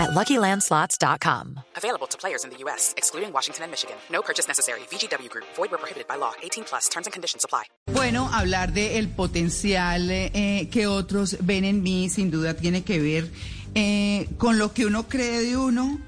at 0.00 0.10
LuckyLandSlots.com. 0.10 1.60
Available 1.76 2.06
to 2.08 2.18
players 2.18 2.44
in 2.44 2.50
the 2.50 2.58
U.S., 2.64 2.94
excluding 2.96 3.32
Washington 3.32 3.64
and 3.64 3.70
Michigan. 3.70 3.96
No 4.10 4.22
purchase 4.22 4.48
necessary. 4.48 4.80
VGW 4.90 5.28
Group. 5.28 5.46
Void 5.56 5.70
where 5.70 5.78
prohibited 5.78 6.08
by 6.08 6.16
law. 6.16 6.32
18 6.42 6.64
plus. 6.64 6.88
Terms 6.88 7.06
and 7.06 7.12
conditions 7.12 7.44
apply. 7.44 7.64
Bueno, 7.92 8.28
hablar 8.32 8.72
de 8.72 8.98
el 8.98 9.08
potencial 9.08 10.10
eh, 10.10 10.68
que 10.70 10.86
otros 10.86 11.36
ven 11.40 11.64
en 11.64 11.82
mí 11.82 12.08
sin 12.08 12.30
duda 12.30 12.54
tiene 12.54 12.82
que 12.82 12.98
ver 13.00 13.30
eh, 13.74 14.28
con 14.38 14.58
lo 14.58 14.72
que 14.72 14.86
uno 14.86 15.08
cree 15.08 15.42
de 15.42 15.56
uno, 15.56 16.00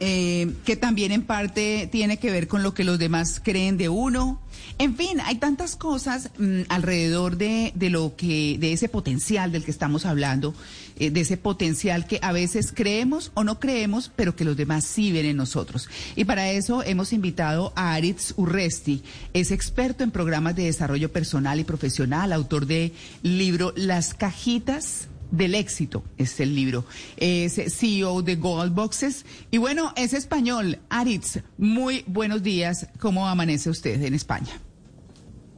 eh, 0.00 0.52
que 0.64 0.76
también 0.76 1.12
en 1.12 1.22
parte 1.22 1.88
tiene 1.90 2.18
que 2.18 2.30
ver 2.30 2.48
con 2.48 2.62
lo 2.62 2.74
que 2.74 2.84
los 2.84 2.98
demás 2.98 3.40
creen 3.42 3.76
de 3.76 3.88
uno. 3.88 4.40
En 4.78 4.96
fin, 4.96 5.20
hay 5.24 5.36
tantas 5.36 5.76
cosas 5.76 6.30
mm, 6.38 6.62
alrededor 6.68 7.36
de, 7.36 7.72
de, 7.74 7.90
lo 7.90 8.16
que, 8.16 8.56
de 8.58 8.72
ese 8.72 8.88
potencial 8.88 9.52
del 9.52 9.64
que 9.64 9.70
estamos 9.70 10.06
hablando, 10.06 10.54
eh, 10.96 11.10
de 11.10 11.20
ese 11.20 11.36
potencial 11.36 12.06
que 12.06 12.18
a 12.22 12.32
veces 12.32 12.72
creemos 12.74 13.32
o 13.34 13.44
no 13.44 13.60
creemos, 13.60 14.10
pero 14.14 14.36
que 14.36 14.44
los 14.44 14.56
demás 14.56 14.84
sí 14.84 15.12
ven 15.12 15.26
en 15.26 15.36
nosotros. 15.36 15.88
Y 16.16 16.24
para 16.24 16.50
eso 16.50 16.82
hemos 16.82 17.12
invitado 17.12 17.72
a 17.76 17.94
Aritz 17.94 18.34
Urresti, 18.36 19.02
es 19.32 19.50
experto 19.50 20.04
en 20.04 20.10
programas 20.10 20.56
de 20.56 20.64
desarrollo 20.64 21.12
personal 21.12 21.60
y 21.60 21.64
profesional, 21.64 22.32
autor 22.32 22.66
del 22.66 22.92
libro 23.22 23.72
Las 23.76 24.14
cajitas 24.14 25.08
del 25.30 25.54
éxito, 25.54 26.04
es 26.18 26.40
el 26.40 26.54
libro. 26.54 26.84
Es 27.16 27.60
CEO 27.74 28.22
de 28.22 28.36
Gold 28.36 28.74
Boxes. 28.74 29.24
Y 29.50 29.58
bueno, 29.58 29.92
es 29.96 30.12
español. 30.12 30.78
Aritz, 30.88 31.38
muy 31.56 32.04
buenos 32.06 32.42
días. 32.42 32.88
¿Cómo 32.98 33.28
amanece 33.28 33.70
usted 33.70 34.02
en 34.02 34.14
España? 34.14 34.60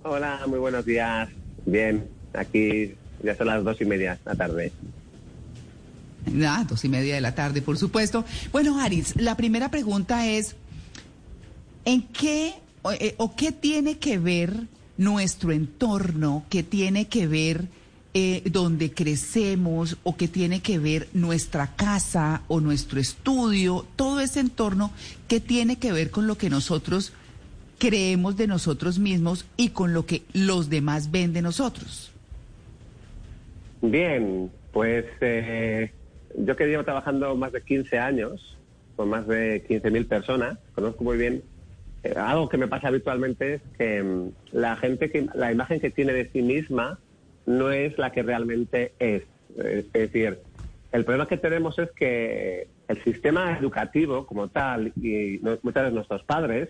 Hola, 0.04 0.40
muy 0.46 0.58
buenos 0.58 0.84
días. 0.84 1.28
Bien, 1.64 2.08
aquí 2.34 2.94
ya 3.22 3.36
son 3.36 3.46
las 3.46 3.62
dos 3.62 3.80
y 3.80 3.84
media 3.84 4.14
de 4.14 4.20
la 4.24 4.34
tarde. 4.34 4.72
Ah, 6.44 6.64
dos 6.68 6.84
y 6.84 6.88
media 6.88 7.14
de 7.14 7.20
la 7.20 7.34
tarde, 7.34 7.62
por 7.62 7.78
supuesto. 7.78 8.24
Bueno, 8.50 8.80
Aritz, 8.80 9.14
la 9.16 9.36
primera 9.36 9.70
pregunta 9.70 10.26
es, 10.26 10.56
¿en 11.84 12.02
qué 12.08 12.54
o, 12.82 12.92
eh, 12.92 13.14
o 13.18 13.36
qué 13.36 13.52
tiene 13.52 13.98
que 13.98 14.18
ver 14.18 14.66
nuestro 14.96 15.52
entorno, 15.52 16.44
qué 16.48 16.62
tiene 16.62 17.06
que 17.06 17.26
ver 17.26 17.68
eh, 18.14 18.42
donde 18.50 18.92
crecemos 18.92 19.96
o 20.02 20.18
que 20.18 20.28
tiene 20.28 20.60
que 20.60 20.78
ver 20.78 21.08
nuestra 21.14 21.74
casa 21.76 22.42
o 22.48 22.60
nuestro 22.60 23.00
estudio, 23.00 23.86
todo 23.96 24.20
ese 24.20 24.40
entorno 24.40 24.90
que 25.28 25.40
tiene 25.40 25.76
que 25.76 25.92
ver 25.92 26.10
con 26.10 26.26
lo 26.26 26.36
que 26.36 26.50
nosotros 26.50 27.14
creemos 27.82 28.36
de 28.36 28.46
nosotros 28.46 29.00
mismos 29.00 29.44
y 29.56 29.70
con 29.70 29.92
lo 29.92 30.06
que 30.06 30.22
los 30.32 30.70
demás 30.70 31.10
ven 31.10 31.32
de 31.32 31.42
nosotros. 31.42 32.12
Bien, 33.80 34.52
pues 34.72 35.04
eh, 35.20 35.90
yo 36.38 36.54
que 36.54 36.68
llevo 36.68 36.84
trabajando 36.84 37.34
más 37.34 37.50
de 37.50 37.60
15 37.60 37.98
años, 37.98 38.56
con 38.94 39.08
más 39.08 39.26
de 39.26 39.66
15.000 39.66 40.06
personas, 40.06 40.58
conozco 40.76 41.02
muy 41.02 41.18
bien, 41.18 41.42
eh, 42.04 42.14
algo 42.16 42.48
que 42.48 42.56
me 42.56 42.68
pasa 42.68 42.86
habitualmente 42.86 43.54
es 43.54 43.62
que 43.76 44.00
mm, 44.00 44.28
la 44.52 44.76
gente, 44.76 45.10
que 45.10 45.26
la 45.34 45.50
imagen 45.50 45.80
que 45.80 45.90
tiene 45.90 46.12
de 46.12 46.30
sí 46.30 46.40
misma, 46.40 47.00
no 47.46 47.72
es 47.72 47.98
la 47.98 48.12
que 48.12 48.22
realmente 48.22 48.92
es. 49.00 49.24
Es 49.58 49.92
decir, 49.92 50.38
el 50.92 51.04
problema 51.04 51.26
que 51.26 51.36
tenemos 51.36 51.76
es 51.80 51.90
que 51.90 52.68
el 52.86 53.02
sistema 53.02 53.58
educativo 53.58 54.24
como 54.24 54.46
tal 54.46 54.92
y 55.02 55.40
muchas 55.64 55.82
veces 55.82 55.92
nuestros 55.94 56.22
padres 56.22 56.68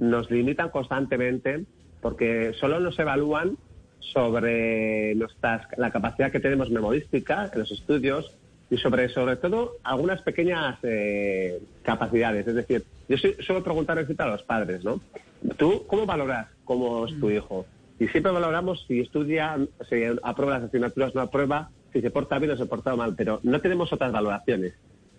nos 0.00 0.30
limitan 0.30 0.70
constantemente 0.70 1.66
porque 2.00 2.54
solo 2.58 2.80
nos 2.80 2.98
evalúan 2.98 3.58
sobre 4.00 5.14
nuestras, 5.14 5.66
la 5.76 5.90
capacidad 5.90 6.32
que 6.32 6.40
tenemos 6.40 6.70
memorística 6.70 7.50
en 7.52 7.60
los 7.60 7.70
estudios 7.70 8.34
y 8.70 8.78
sobre, 8.78 9.10
sobre 9.10 9.36
todo 9.36 9.72
algunas 9.84 10.22
pequeñas 10.22 10.78
eh, 10.84 11.60
capacidades. 11.82 12.46
Es 12.46 12.54
decir, 12.54 12.84
yo 13.08 13.18
suelo 13.40 13.62
preguntar 13.62 13.98
a 13.98 14.26
los 14.26 14.42
padres, 14.42 14.82
¿no? 14.84 15.00
¿Tú 15.58 15.84
cómo 15.86 16.06
valoras 16.06 16.48
cómo 16.64 17.06
es 17.06 17.20
tu 17.20 17.30
hijo? 17.30 17.66
Y 17.98 18.08
siempre 18.08 18.32
valoramos 18.32 18.86
si 18.88 19.00
estudia, 19.00 19.58
si 19.88 20.02
aprueba 20.22 20.58
las 20.58 20.68
asignaturas, 20.68 21.14
no 21.14 21.20
aprueba, 21.20 21.68
si 21.92 22.00
se 22.00 22.10
porta 22.10 22.38
bien 22.38 22.52
o 22.52 22.56
se 22.56 22.64
porta 22.64 22.96
mal, 22.96 23.14
pero 23.14 23.40
no 23.42 23.60
tenemos 23.60 23.92
otras 23.92 24.12
valoraciones. 24.12 24.72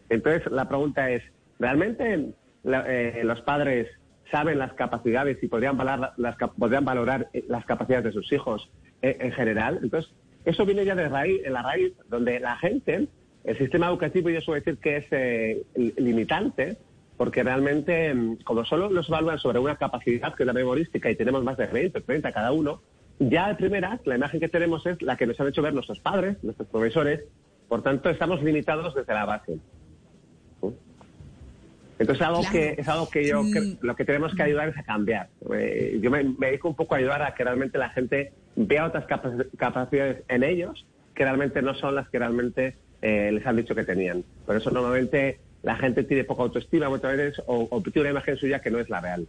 Entonces, 0.09 0.51
la 0.51 0.67
pregunta 0.67 1.11
es, 1.11 1.21
¿realmente 1.59 2.33
eh, 2.63 3.21
los 3.23 3.41
padres 3.41 3.87
saben 4.31 4.57
las 4.57 4.73
capacidades 4.73 5.37
y 5.43 5.47
podrían 5.47 5.77
valorar 5.77 6.13
las, 6.17 6.35
podrían 6.57 6.85
valorar 6.85 7.29
eh, 7.33 7.43
las 7.47 7.65
capacidades 7.65 8.05
de 8.05 8.11
sus 8.13 8.31
hijos 8.31 8.69
eh, 9.01 9.17
en 9.19 9.31
general? 9.31 9.79
Entonces, 9.83 10.11
eso 10.45 10.65
viene 10.65 10.85
ya 10.85 10.95
de 10.95 11.07
raíz, 11.09 11.41
en 11.43 11.53
la 11.53 11.61
raíz 11.61 11.93
donde 12.09 12.39
la 12.39 12.57
gente, 12.57 13.07
el 13.43 13.57
sistema 13.57 13.87
educativo, 13.87 14.29
yo 14.29 14.41
suelo 14.41 14.61
decir 14.63 14.79
que 14.79 14.97
es 14.97 15.97
limitante, 15.97 16.77
porque 17.21 17.43
realmente, 17.43 18.11
mm, 18.13 18.37
como 18.43 18.65
solo 18.65 18.89
nos 18.89 19.07
evalúan 19.07 19.37
sobre 19.37 19.59
una 19.59 19.75
capacidad 19.75 20.33
que 20.33 20.41
es 20.41 20.47
la 20.47 20.53
memorística 20.53 21.11
y 21.11 21.15
tenemos 21.15 21.43
más 21.43 21.55
de 21.55 21.67
20 21.67 21.99
o 21.99 22.01
30 22.01 22.31
cada 22.31 22.51
uno, 22.51 22.81
ya 23.19 23.49
de 23.49 23.55
primeras 23.55 23.99
la 24.05 24.15
imagen 24.15 24.39
que 24.39 24.49
tenemos 24.49 24.83
es 24.87 24.99
la 25.03 25.15
que 25.15 25.27
nos 25.27 25.39
han 25.39 25.47
hecho 25.47 25.61
ver 25.61 25.75
nuestros 25.75 25.99
padres, 25.99 26.43
nuestros 26.43 26.67
profesores, 26.69 27.23
por 27.67 27.83
tanto 27.83 28.09
estamos 28.09 28.41
limitados 28.41 28.95
desde 28.95 29.13
la 29.13 29.25
base. 29.25 29.59
Entonces 32.01 32.25
algo 32.25 32.41
que 32.51 32.73
es 32.79 32.87
algo 32.87 33.07
que 33.11 33.27
yo 33.27 33.43
lo 33.81 33.95
que 33.95 34.05
tenemos 34.05 34.33
que 34.33 34.41
ayudar 34.41 34.69
es 34.69 34.77
a 34.77 34.81
cambiar. 34.81 35.29
Eh, 35.53 35.99
yo 36.01 36.09
me, 36.09 36.23
dedico 36.39 36.69
un 36.69 36.75
poco 36.75 36.95
a 36.95 36.97
ayudar 36.97 37.21
a 37.21 37.35
que 37.35 37.43
realmente 37.43 37.77
la 37.77 37.89
gente 37.89 38.33
vea 38.55 38.87
otras 38.87 39.05
capacidades 39.55 40.23
en 40.27 40.43
ellos 40.43 40.83
que 41.13 41.23
realmente 41.23 41.61
no 41.61 41.75
son 41.75 41.93
las 41.93 42.09
que 42.09 42.17
realmente 42.17 42.75
eh, 43.03 43.29
les 43.31 43.45
han 43.45 43.55
dicho 43.55 43.75
que 43.75 43.83
tenían. 43.83 44.23
Por 44.47 44.55
eso 44.55 44.71
normalmente 44.71 45.37
la 45.61 45.75
gente 45.75 46.03
tiene 46.03 46.23
poca 46.23 46.41
autoestima 46.41 46.89
muchas 46.89 47.15
veces 47.15 47.43
o, 47.45 47.67
o 47.69 47.81
tiene 47.81 48.01
una 48.01 48.09
imagen 48.09 48.35
suya 48.35 48.61
que 48.61 48.71
no 48.71 48.79
es 48.79 48.89
la 48.89 48.99
real. 48.99 49.27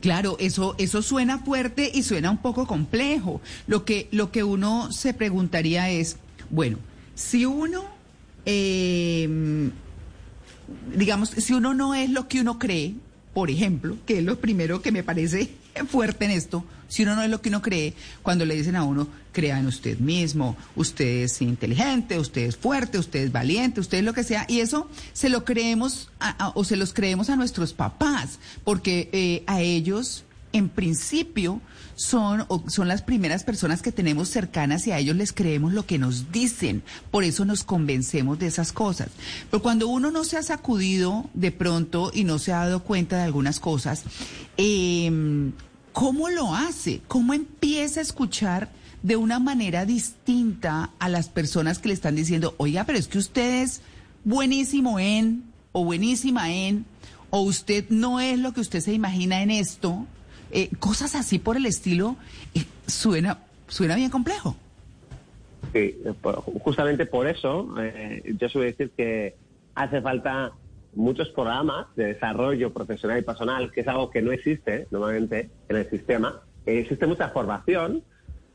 Claro, 0.00 0.38
eso, 0.40 0.74
eso 0.78 1.02
suena 1.02 1.40
fuerte 1.40 1.90
y 1.92 2.02
suena 2.02 2.30
un 2.30 2.38
poco 2.38 2.66
complejo. 2.66 3.42
Lo 3.66 3.84
que, 3.84 4.08
lo 4.10 4.30
que 4.30 4.42
uno 4.42 4.90
se 4.90 5.12
preguntaría 5.12 5.90
es, 5.90 6.16
bueno, 6.48 6.78
si 7.14 7.44
uno, 7.44 7.84
eh, 8.46 9.28
digamos, 10.94 11.30
si 11.30 11.52
uno 11.52 11.74
no 11.74 11.94
es 11.94 12.10
lo 12.10 12.28
que 12.28 12.40
uno 12.40 12.58
cree, 12.58 12.94
por 13.34 13.50
ejemplo, 13.50 13.98
que 14.06 14.18
es 14.18 14.24
lo 14.24 14.40
primero 14.40 14.80
que 14.80 14.92
me 14.92 15.02
parece 15.02 15.50
fuerte 15.88 16.24
en 16.24 16.30
esto, 16.30 16.64
si 16.88 17.02
uno 17.02 17.16
no 17.16 17.22
es 17.22 17.30
lo 17.30 17.40
que 17.40 17.48
uno 17.48 17.62
cree, 17.62 17.94
cuando 18.22 18.44
le 18.44 18.54
dicen 18.54 18.76
a 18.76 18.84
uno, 18.84 19.08
crea 19.32 19.58
en 19.58 19.66
usted 19.66 19.98
mismo, 19.98 20.56
usted 20.76 21.24
es 21.24 21.42
inteligente, 21.42 22.18
usted 22.18 22.42
es 22.42 22.56
fuerte, 22.56 22.98
usted 22.98 23.24
es 23.24 23.32
valiente, 23.32 23.80
usted 23.80 23.98
es 23.98 24.04
lo 24.04 24.14
que 24.14 24.24
sea, 24.24 24.46
y 24.48 24.60
eso 24.60 24.88
se 25.12 25.28
lo 25.28 25.44
creemos 25.44 26.08
o 26.54 26.64
se 26.64 26.76
los 26.76 26.94
creemos 26.94 27.28
a 27.28 27.36
nuestros 27.36 27.72
papás, 27.72 28.38
porque 28.64 29.10
eh, 29.12 29.42
a 29.46 29.60
ellos, 29.60 30.24
en 30.56 30.68
principio, 30.68 31.60
son, 31.94 32.46
son 32.68 32.88
las 32.88 33.02
primeras 33.02 33.44
personas 33.44 33.82
que 33.82 33.92
tenemos 33.92 34.28
cercanas 34.28 34.86
y 34.86 34.92
a 34.92 34.98
ellos 34.98 35.16
les 35.16 35.32
creemos 35.32 35.72
lo 35.72 35.86
que 35.86 35.98
nos 35.98 36.30
dicen. 36.30 36.82
Por 37.10 37.24
eso 37.24 37.44
nos 37.44 37.64
convencemos 37.64 38.38
de 38.38 38.46
esas 38.46 38.72
cosas. 38.72 39.08
Pero 39.50 39.62
cuando 39.62 39.88
uno 39.88 40.10
no 40.10 40.24
se 40.24 40.36
ha 40.36 40.42
sacudido 40.42 41.28
de 41.34 41.52
pronto 41.52 42.10
y 42.12 42.24
no 42.24 42.38
se 42.38 42.52
ha 42.52 42.58
dado 42.58 42.82
cuenta 42.82 43.16
de 43.16 43.22
algunas 43.22 43.60
cosas, 43.60 44.04
eh, 44.56 45.50
¿cómo 45.92 46.28
lo 46.28 46.54
hace? 46.54 47.00
¿Cómo 47.08 47.32
empieza 47.34 48.00
a 48.00 48.02
escuchar 48.02 48.70
de 49.02 49.16
una 49.16 49.38
manera 49.38 49.86
distinta 49.86 50.90
a 50.98 51.08
las 51.08 51.28
personas 51.28 51.78
que 51.78 51.88
le 51.88 51.94
están 51.94 52.16
diciendo, 52.16 52.54
oiga, 52.58 52.84
pero 52.84 52.98
es 52.98 53.08
que 53.08 53.18
usted 53.18 53.62
es 53.62 53.80
buenísimo 54.24 54.98
en, 54.98 55.44
o 55.72 55.84
buenísima 55.84 56.52
en, 56.52 56.84
o 57.30 57.40
usted 57.40 57.88
no 57.88 58.20
es 58.20 58.38
lo 58.38 58.52
que 58.52 58.60
usted 58.60 58.80
se 58.80 58.92
imagina 58.92 59.42
en 59.42 59.50
esto? 59.50 60.06
Eh, 60.50 60.70
cosas 60.78 61.14
así 61.14 61.38
por 61.38 61.56
el 61.56 61.66
estilo, 61.66 62.16
eh, 62.54 62.64
suena, 62.86 63.38
suena 63.68 63.96
bien 63.96 64.10
complejo. 64.10 64.56
Sí, 65.72 65.98
eh, 66.04 66.14
justamente 66.62 67.06
por 67.06 67.26
eso 67.26 67.74
yo 68.38 68.48
suelo 68.48 68.66
decir 68.66 68.90
que 68.96 69.34
hace 69.74 70.00
falta 70.00 70.52
muchos 70.94 71.28
programas 71.30 71.86
de 71.96 72.06
desarrollo 72.06 72.72
profesional 72.72 73.18
y 73.18 73.22
personal, 73.22 73.72
que 73.72 73.80
es 73.80 73.88
algo 73.88 74.10
que 74.10 74.22
no 74.22 74.32
existe 74.32 74.86
normalmente 74.90 75.50
en 75.68 75.76
el 75.76 75.90
sistema. 75.90 76.40
existe 76.64 77.06
mucha 77.06 77.28
formación, 77.28 78.02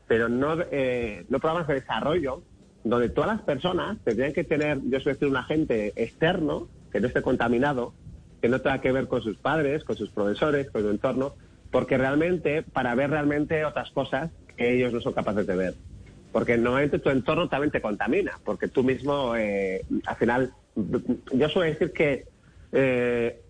pero 0.08 0.28
no, 0.28 0.56
no 0.56 1.38
programas 1.38 1.68
de 1.68 1.74
desarrollo 1.74 2.42
donde 2.84 3.08
todas 3.08 3.36
las 3.36 3.42
personas 3.42 3.98
tendrían 4.04 4.32
que 4.32 4.44
tener, 4.44 4.80
yo 4.84 4.98
suelo 5.00 5.16
decir, 5.16 5.28
un 5.28 5.36
agente 5.36 5.92
externo 5.96 6.68
que 6.90 7.00
no 7.00 7.06
esté 7.06 7.22
contaminado, 7.22 7.94
que 8.40 8.48
no 8.48 8.60
tenga 8.60 8.80
que 8.80 8.90
ver 8.90 9.06
con 9.06 9.22
sus 9.22 9.36
padres, 9.36 9.84
con 9.84 9.96
sus 9.96 10.10
profesores, 10.10 10.68
con 10.70 10.82
su 10.82 10.90
entorno, 10.90 11.34
porque 11.72 11.98
realmente, 11.98 12.62
para 12.62 12.94
ver 12.94 13.10
realmente 13.10 13.64
otras 13.64 13.90
cosas 13.90 14.30
que 14.56 14.74
ellos 14.74 14.92
no 14.92 15.00
son 15.00 15.14
capaces 15.14 15.46
de 15.46 15.56
ver. 15.56 15.74
Porque 16.30 16.56
normalmente 16.56 16.98
tu 16.98 17.10
entorno 17.10 17.48
también 17.48 17.72
te 17.72 17.80
contamina, 17.80 18.38
porque 18.44 18.68
tú 18.68 18.84
mismo, 18.84 19.34
eh, 19.34 19.84
al 20.06 20.16
final, 20.16 20.52
yo 21.32 21.48
suelo 21.48 21.72
decir 21.72 21.92
que 21.92 22.26
eh, 22.72 23.40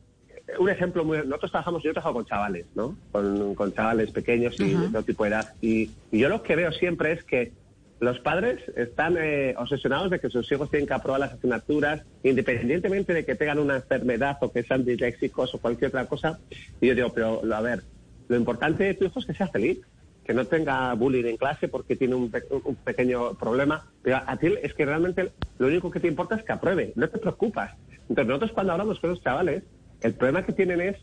un 0.59 0.71
ejemplo 0.71 1.05
muy 1.05 1.19
nosotros 1.19 1.51
trabajamos 1.53 1.83
yo 1.83 1.91
he 1.91 1.93
trabajado 1.93 2.17
con 2.17 2.27
chavales 2.27 2.67
no 2.75 2.97
con, 3.13 3.73
chavales 3.73 4.11
pequeños 4.11 4.59
y 4.59 4.75
de 4.75 4.89
todo 4.89 5.03
tipo 5.03 5.25
de 5.25 5.31
edad. 5.31 5.55
Y, 5.61 5.91
yo 6.11 6.29
lo 6.29 6.43
que 6.43 6.57
veo 6.57 6.73
siempre 6.73 7.13
es 7.13 7.25
que 7.25 7.53
los 8.01 8.19
padres 8.19 8.61
están 8.77 9.17
eh, 9.19 9.55
obsesionados 9.57 10.11
de 10.11 10.19
que 10.19 10.29
sus 10.29 10.51
hijos 10.51 10.69
tienen 10.71 10.89
que 10.89 10.95
aprobar 10.95 11.21
las 11.21 11.33
asignaturas 11.33 12.03
independientemente 12.25 13.15
de 13.15 13.25
que 13.25 13.37
tengan 13.37 13.61
una 13.61 13.77
enfermedad 13.77 14.39
o 14.41 14.51
que 14.51 14.65
sean 14.65 14.85
disléxicos 14.85 15.55
o 15.55 15.59
cualquier 15.59 15.89
otra 15.89 16.07
cosa. 16.07 16.41
Y 16.81 16.89
yo 16.89 16.95
digo 16.95 17.13
pero 17.13 17.41
a 17.53 17.61
ver 17.61 17.83
lo 18.33 18.39
importante 18.39 18.85
de 18.85 18.95
tu 18.95 19.05
hijo 19.05 19.19
es 19.19 19.27
que 19.27 19.35
sea 19.35 19.49
feliz 19.49 19.79
que 20.25 20.33
no 20.33 20.47
tenga 20.47 20.95
bullying 20.95 21.25
en 21.27 21.37
clase 21.37 21.69
porque 21.69 21.97
tiene 21.97 22.15
un, 22.15 22.33
un, 22.65 22.77
pequeño 22.77 23.35
problema. 23.35 23.85
Pero 24.03 24.23
a 24.25 24.37
ti 24.39 24.55
es 24.63 24.73
que 24.73 24.87
realmente 24.87 25.33
lo 25.59 25.67
único 25.67 25.91
que 25.91 26.01
te 26.01 26.09
importa 26.09 26.37
es 26.37 26.45
que 26.45 26.53
apruebe, 26.53 26.93
no 26.95 27.09
te 27.09 27.19
preocupas. 27.19 27.73
Entonces 28.09 28.27
nosotros 28.27 28.53
cuando 28.53 28.73
hablamos 28.73 29.01
con 29.01 29.11
los 29.11 29.23
chavales, 29.23 29.65
el 30.01 30.15
problema 30.15 30.47
que 30.47 30.53
tienen 30.53 30.81
es 30.81 30.97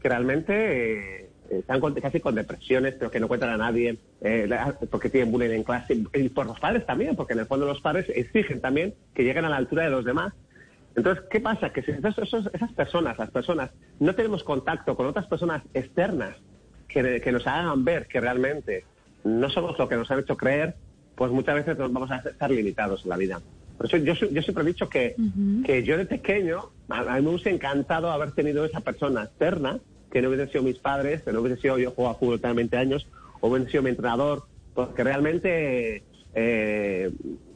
que 0.00 0.08
realmente 0.08 1.20
eh, 1.20 1.30
están 1.50 1.80
casi 1.80 2.20
con 2.20 2.34
depresiones, 2.34 2.94
pero 2.98 3.10
que 3.10 3.20
no 3.20 3.28
cuentan 3.28 3.50
a 3.50 3.56
nadie, 3.56 3.98
eh, 4.22 4.48
porque 4.90 5.10
tienen 5.10 5.30
bullying 5.30 5.50
en 5.50 5.62
clase, 5.62 6.02
y 6.12 6.28
por 6.30 6.46
los 6.46 6.58
padres 6.58 6.86
también, 6.86 7.14
porque 7.14 7.34
en 7.34 7.40
el 7.40 7.46
fondo 7.46 7.66
los 7.66 7.80
padres 7.82 8.06
exigen 8.08 8.60
también 8.60 8.94
que 9.14 9.22
lleguen 9.22 9.44
a 9.44 9.50
la 9.50 9.56
altura 9.58 9.84
de 9.84 9.90
los 9.90 10.04
demás. 10.04 10.32
Entonces, 10.96 11.24
¿qué 11.30 11.40
pasa? 11.40 11.70
Que 11.70 11.82
si 11.82 11.90
esas 11.90 12.72
personas, 12.72 13.18
las 13.18 13.30
personas, 13.30 13.70
no 14.00 14.14
tenemos 14.14 14.42
contacto 14.42 14.96
con 14.96 15.06
otras 15.06 15.26
personas 15.26 15.62
externas 15.74 16.36
que, 16.94 17.20
que, 17.20 17.32
nos 17.32 17.46
hagan 17.46 17.84
ver 17.84 18.06
que 18.06 18.20
realmente 18.20 18.84
no 19.24 19.50
somos 19.50 19.78
lo 19.78 19.88
que 19.88 19.96
nos 19.96 20.10
han 20.10 20.20
hecho 20.20 20.36
creer, 20.36 20.76
pues 21.16 21.30
muchas 21.32 21.56
veces 21.56 21.76
nos 21.76 21.92
vamos 21.92 22.10
a 22.10 22.16
estar 22.16 22.50
limitados 22.50 23.02
en 23.04 23.10
la 23.10 23.16
vida. 23.16 23.40
Por 23.76 23.86
eso 23.86 23.96
yo, 23.96 24.14
yo 24.14 24.42
siempre 24.42 24.62
he 24.62 24.66
dicho 24.66 24.88
que, 24.88 25.16
que 25.64 25.82
yo 25.82 25.98
de 25.98 26.06
pequeño, 26.06 26.70
a, 26.88 27.16
mí 27.16 27.22
me 27.22 27.30
hubiese 27.30 27.50
encantado 27.50 28.10
haber 28.10 28.32
tenido 28.32 28.64
esa 28.64 28.80
persona 28.80 29.24
externa, 29.24 29.80
que 30.12 30.22
no 30.22 30.28
hubiesen 30.28 30.48
sido 30.50 30.62
mis 30.62 30.78
padres, 30.78 31.22
que 31.22 31.32
no 31.32 31.40
hubiese 31.40 31.60
sido 31.60 31.78
yo 31.78 31.90
jugaba 31.90 32.14
fútbol 32.14 32.40
tan 32.40 32.54
20 32.54 32.76
años, 32.76 33.08
o 33.40 33.48
hubiese 33.48 33.72
sido 33.72 33.82
mi 33.82 33.90
entrenador, 33.90 34.44
porque 34.74 35.02
realmente 35.02 36.04
eh, 36.34 37.10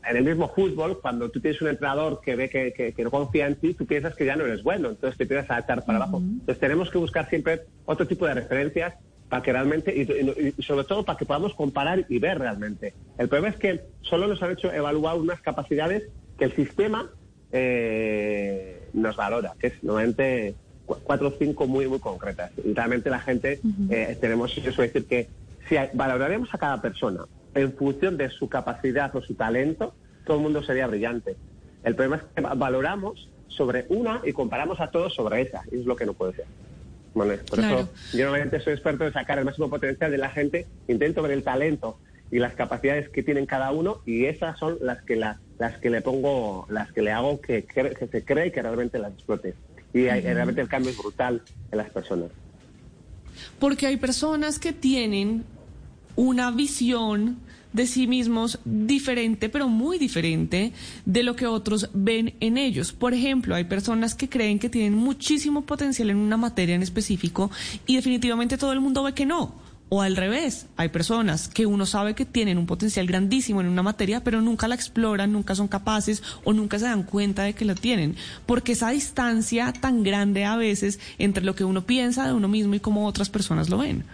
en 0.09 0.17
el 0.17 0.25
mismo 0.25 0.49
fútbol, 0.55 1.01
cuando 1.01 1.31
tú 1.31 1.41
tienes 1.41 1.61
un 1.61 1.69
entrenador 1.69 2.21
que 2.21 2.35
ve 2.35 2.49
que, 2.49 2.73
que, 2.73 3.05
no 3.05 3.11
confía 3.11 3.47
en 3.47 3.57
ti, 3.57 3.75
tú 3.75 3.87
piensas 3.87 4.15
que 4.17 4.25
ya 4.25 4.37
no 4.37 4.45
eres 4.45 4.63
bueno, 4.63 4.89
entonces 4.89 5.19
te 5.19 5.25
empiezas 5.25 5.51
a 5.51 5.61
echar 5.61 5.85
para 5.85 5.99
abajo. 5.99 6.19
Entonces 6.19 6.59
tenemos 6.59 6.91
que 6.91 6.99
buscar 6.99 7.29
siempre 7.29 7.63
otro 7.85 8.07
tipo 8.07 8.27
de 8.27 8.35
referencias 8.35 8.95
para 9.29 9.43
que 9.43 9.53
realmente, 9.53 9.95
y, 9.95 10.63
sobre 10.63 10.85
todo 10.85 11.05
para 11.05 11.19
que 11.19 11.27
podamos 11.27 11.55
comparar 11.55 12.07
y 12.09 12.19
ver 12.19 12.39
realmente. 12.39 12.95
El 13.19 13.29
problema 13.29 13.55
es 13.55 13.57
que 13.57 13.81
solo 14.03 14.27
nos 14.27 14.43
han 14.43 14.53
hecho 14.53 14.73
evaluar 14.73 15.17
unas 15.17 15.41
capacidades 15.41 16.09
que 16.39 16.45
el 16.45 16.53
sistema 16.55 17.11
eh, 17.53 18.89
nos 18.93 19.17
valora, 19.17 19.55
que 19.59 19.69
es 19.69 19.83
normalmente 19.83 20.55
cuatro 20.87 21.29
o 21.29 21.33
cinco 21.39 21.67
muy, 21.67 21.87
muy 21.87 21.99
concretas. 21.99 22.53
Y 22.65 22.73
realmente 22.73 23.11
la 23.11 23.21
gente, 23.21 23.61
eh, 23.91 24.17
tenemos, 24.21 24.57
eso 24.57 24.83
decir 24.83 25.07
que 25.07 25.29
si 25.69 25.77
valoraremos 25.93 26.49
a 26.55 26.59
cada 26.59 26.81
persona 26.81 27.27
en 27.55 27.73
función 27.75 28.17
de 28.17 28.31
su 28.31 28.49
capacidad 28.49 29.15
o 29.15 29.21
su 29.21 29.35
talento, 29.35 29.95
todo 30.25 30.39
el 30.39 30.43
mundo 30.43 30.63
sería 30.63 30.87
brillante. 30.87 31.37
El 31.85 31.95
problema 31.95 32.17
es 32.17 32.23
que 32.35 32.41
valoramos 32.41 33.29
sobre 33.49 33.87
una 33.89 34.23
y 34.25 34.33
comparamos 34.33 34.81
a 34.81 34.91
todos 34.91 35.15
sobre 35.15 35.43
esa, 35.43 35.63
y 35.71 35.81
es 35.81 35.87
lo 35.87 35.97
que 35.97 36.07
no 36.07 36.15
puede 36.15 36.35
ser. 36.35 36.47
Por 37.19 37.59
eso 37.59 37.89
yo 38.13 38.25
normalmente 38.25 38.61
soy 38.61 38.75
experto 38.75 39.07
en 39.07 39.13
sacar 39.13 39.39
el 39.39 39.45
máximo 39.45 39.69
potencial 39.69 40.11
de 40.11 40.19
la 40.19 40.31
gente, 40.31 40.67
intento 40.87 41.23
ver 41.23 41.33
el 41.33 41.43
talento 41.43 41.99
y 42.31 42.39
las 42.39 42.55
capacidades 42.55 43.09
que 43.09 43.23
tienen 43.23 43.47
cada 43.47 43.73
uno 43.73 44.01
y 44.05 44.27
esas 44.27 44.59
son 44.59 44.79
las 44.81 45.03
que 45.03 45.17
las 45.17 45.39
que 45.81 45.91
le 45.91 46.03
pongo, 46.03 46.67
las 46.69 46.93
que 46.93 47.03
le 47.03 47.13
hago 47.13 47.41
que, 47.41 47.65
que, 47.65 48.09
se 48.11 48.25
cree 48.25 48.53
que 48.53 48.63
realmente 48.63 48.99
las 48.99 49.13
explote. 49.13 49.55
Y 49.95 50.07
realmente 50.09 50.61
el 50.61 50.69
cambio 50.69 50.91
es 50.91 50.99
brutal 50.99 51.43
en 51.73 51.79
las 51.79 51.91
personas. 51.91 52.31
Porque 53.59 53.87
hay 53.87 53.97
personas 53.97 54.59
que 54.59 54.73
tienen 54.73 55.45
una 56.17 56.51
visión 56.51 57.39
de 57.73 57.87
sí 57.87 58.07
mismos 58.07 58.59
diferente, 58.65 59.49
pero 59.49 59.69
muy 59.69 59.99
diferente 59.99 60.73
de 61.05 61.23
lo 61.23 61.37
que 61.37 61.47
otros 61.47 61.91
ven 61.93 62.35
en 62.41 62.59
ellos. 62.59 62.93
Por 62.93 63.15
ejemplo, 63.15 63.55
hay 63.55 63.65
personas 63.65 64.15
que 64.15 64.29
creen 64.29 64.59
que 64.59 64.71
tienen 64.71 64.95
muchísimo 64.95 65.63
potencial 65.63 66.11
en 66.11 66.17
una 66.17 66.37
materia 66.37 66.75
en 66.75 66.83
específico 66.83 67.51
y 67.87 67.97
definitivamente 67.97 68.59
todo 68.59 68.73
el 68.73 68.81
mundo 68.81 69.03
ve 69.03 69.15
que 69.15 69.27
no. 69.27 69.69
O 69.91 70.03
al 70.03 70.17
revés, 70.17 70.67
hay 70.77 70.91
personas 70.91 71.49
que 71.49 71.65
uno 71.65 71.87
sabe 71.87 72.15
que 72.15 72.27
tienen 72.27 72.59
un 72.59 72.67
potencial 72.67 73.07
grandísimo 73.07 73.63
en 73.63 73.69
una 73.69 73.83
materia, 73.83 74.23
pero 74.23 74.43
nunca 74.43 74.69
la 74.69 74.75
exploran, 74.75 75.33
nunca 75.33 75.55
son 75.55 75.67
capaces 75.67 76.23
o 76.45 76.53
nunca 76.53 76.79
se 76.79 76.85
dan 76.85 77.05
cuenta 77.05 77.45
de 77.45 77.55
que 77.55 77.65
la 77.65 77.75
tienen. 77.75 78.15
Porque 78.45 78.73
esa 78.73 78.91
distancia 78.91 79.73
tan 79.73 80.03
grande 80.03 80.45
a 80.45 80.57
veces 80.57 81.01
entre 81.17 81.43
lo 81.43 81.55
que 81.55 81.65
uno 81.65 81.87
piensa 81.87 82.27
de 82.27 82.35
uno 82.35 82.49
mismo 82.49 82.75
y 82.75 82.81
cómo 82.81 83.07
otras 83.07 83.31
personas 83.31 83.71
lo 83.71 83.79
ven 83.79 84.05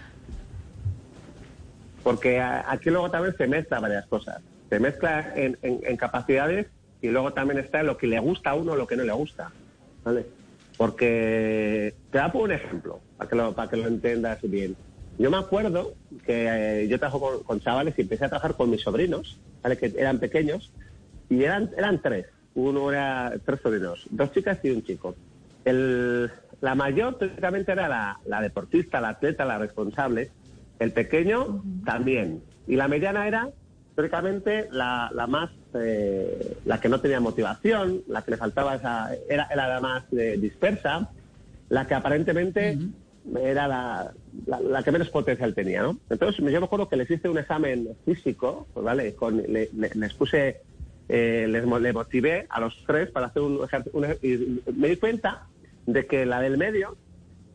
porque 2.04 2.38
aquí 2.40 2.90
luego 2.90 3.10
también 3.10 3.34
se 3.36 3.48
mezcla 3.48 3.80
varias 3.80 4.06
cosas. 4.06 4.40
Se 4.68 4.78
mezcla 4.78 5.32
en, 5.34 5.96
capacidades 5.96 6.66
y 7.00 7.08
luego 7.08 7.32
también 7.32 7.58
está 7.58 7.80
en 7.80 7.86
lo 7.86 7.96
que 7.96 8.06
le 8.06 8.20
gusta 8.20 8.50
a 8.50 8.54
uno, 8.54 8.76
lo 8.76 8.86
que 8.86 8.96
no 8.96 9.04
le 9.04 9.12
gusta. 9.12 9.50
¿vale? 10.04 10.26
Porque 10.76 11.94
te 12.10 12.18
da 12.18 12.30
un 12.34 12.52
ejemplo, 12.52 13.00
para 13.16 13.30
que 13.30 13.36
lo, 13.36 13.54
para 13.54 13.70
que 13.70 13.76
lo 13.78 13.88
entiendas 13.88 14.38
bien. 14.42 14.76
Yo 15.18 15.30
me 15.30 15.38
acuerdo 15.38 15.94
que 16.26 16.82
eh, 16.82 16.88
yo 16.88 16.98
trabajo 16.98 17.42
con, 17.42 17.60
chavales 17.60 17.94
y 17.96 18.02
empecé 18.02 18.26
a 18.26 18.28
trabajar 18.28 18.54
con 18.54 18.68
mis 18.68 18.82
sobrinos, 18.82 19.38
¿vale? 19.62 19.78
que 19.78 19.86
eran 19.96 20.18
pequeños, 20.18 20.72
y 21.30 21.42
eran, 21.42 21.70
eran 21.76 22.02
tres. 22.02 22.26
Uno 22.54 22.90
era 22.90 23.32
tres 23.44 23.60
sobrinos, 23.60 24.06
dos 24.10 24.32
chicas 24.32 24.58
y 24.62 24.70
un 24.70 24.84
chico. 24.84 25.14
El, 25.64 26.30
la 26.60 26.74
mayor, 26.74 27.16
técnicamente, 27.18 27.72
era 27.72 27.88
la, 27.88 28.18
la 28.26 28.40
deportista, 28.42 29.00
la 29.00 29.10
atleta, 29.10 29.44
la 29.44 29.58
responsable, 29.58 30.30
el 30.78 30.92
pequeño 30.92 31.62
también. 31.84 32.42
Y 32.66 32.76
la 32.76 32.88
mediana 32.88 33.26
era, 33.26 33.50
teóricamente, 33.94 34.68
la, 34.70 35.10
la 35.14 35.26
más, 35.26 35.50
eh, 35.74 36.56
la 36.64 36.80
que 36.80 36.88
no 36.88 37.00
tenía 37.00 37.20
motivación, 37.20 38.02
la 38.08 38.22
que 38.22 38.32
le 38.32 38.36
faltaba 38.36 38.74
esa, 38.74 39.10
era, 39.28 39.48
era 39.50 39.68
la 39.68 39.80
más 39.80 40.04
eh, 40.12 40.36
dispersa, 40.38 41.10
la 41.68 41.86
que 41.86 41.94
aparentemente 41.94 42.78
era 43.40 43.66
la, 43.68 44.12
la, 44.46 44.82
que 44.82 44.92
menos 44.92 45.08
potencial 45.08 45.54
tenía, 45.54 45.82
¿no? 45.82 45.98
Entonces, 46.10 46.44
yo 46.44 46.60
me 46.60 46.66
acuerdo 46.66 46.88
que 46.88 46.96
les 46.96 47.10
hice 47.10 47.28
un 47.28 47.38
examen 47.38 47.88
físico, 48.04 48.66
pues 48.74 48.84
vale, 48.84 49.14
con, 49.14 49.42
les 49.42 50.14
puse, 50.14 50.60
eh, 51.08 51.46
les, 51.48 51.64
motivé 51.64 52.46
a 52.50 52.60
los 52.60 52.84
tres 52.86 53.10
para 53.10 53.26
hacer 53.28 53.42
un 53.42 53.64
ejercicio, 53.64 54.18
y 54.22 54.60
me 54.72 54.88
di 54.88 54.96
cuenta 54.96 55.46
de 55.86 56.06
que 56.06 56.26
la 56.26 56.40
del 56.40 56.58
medio 56.58 56.96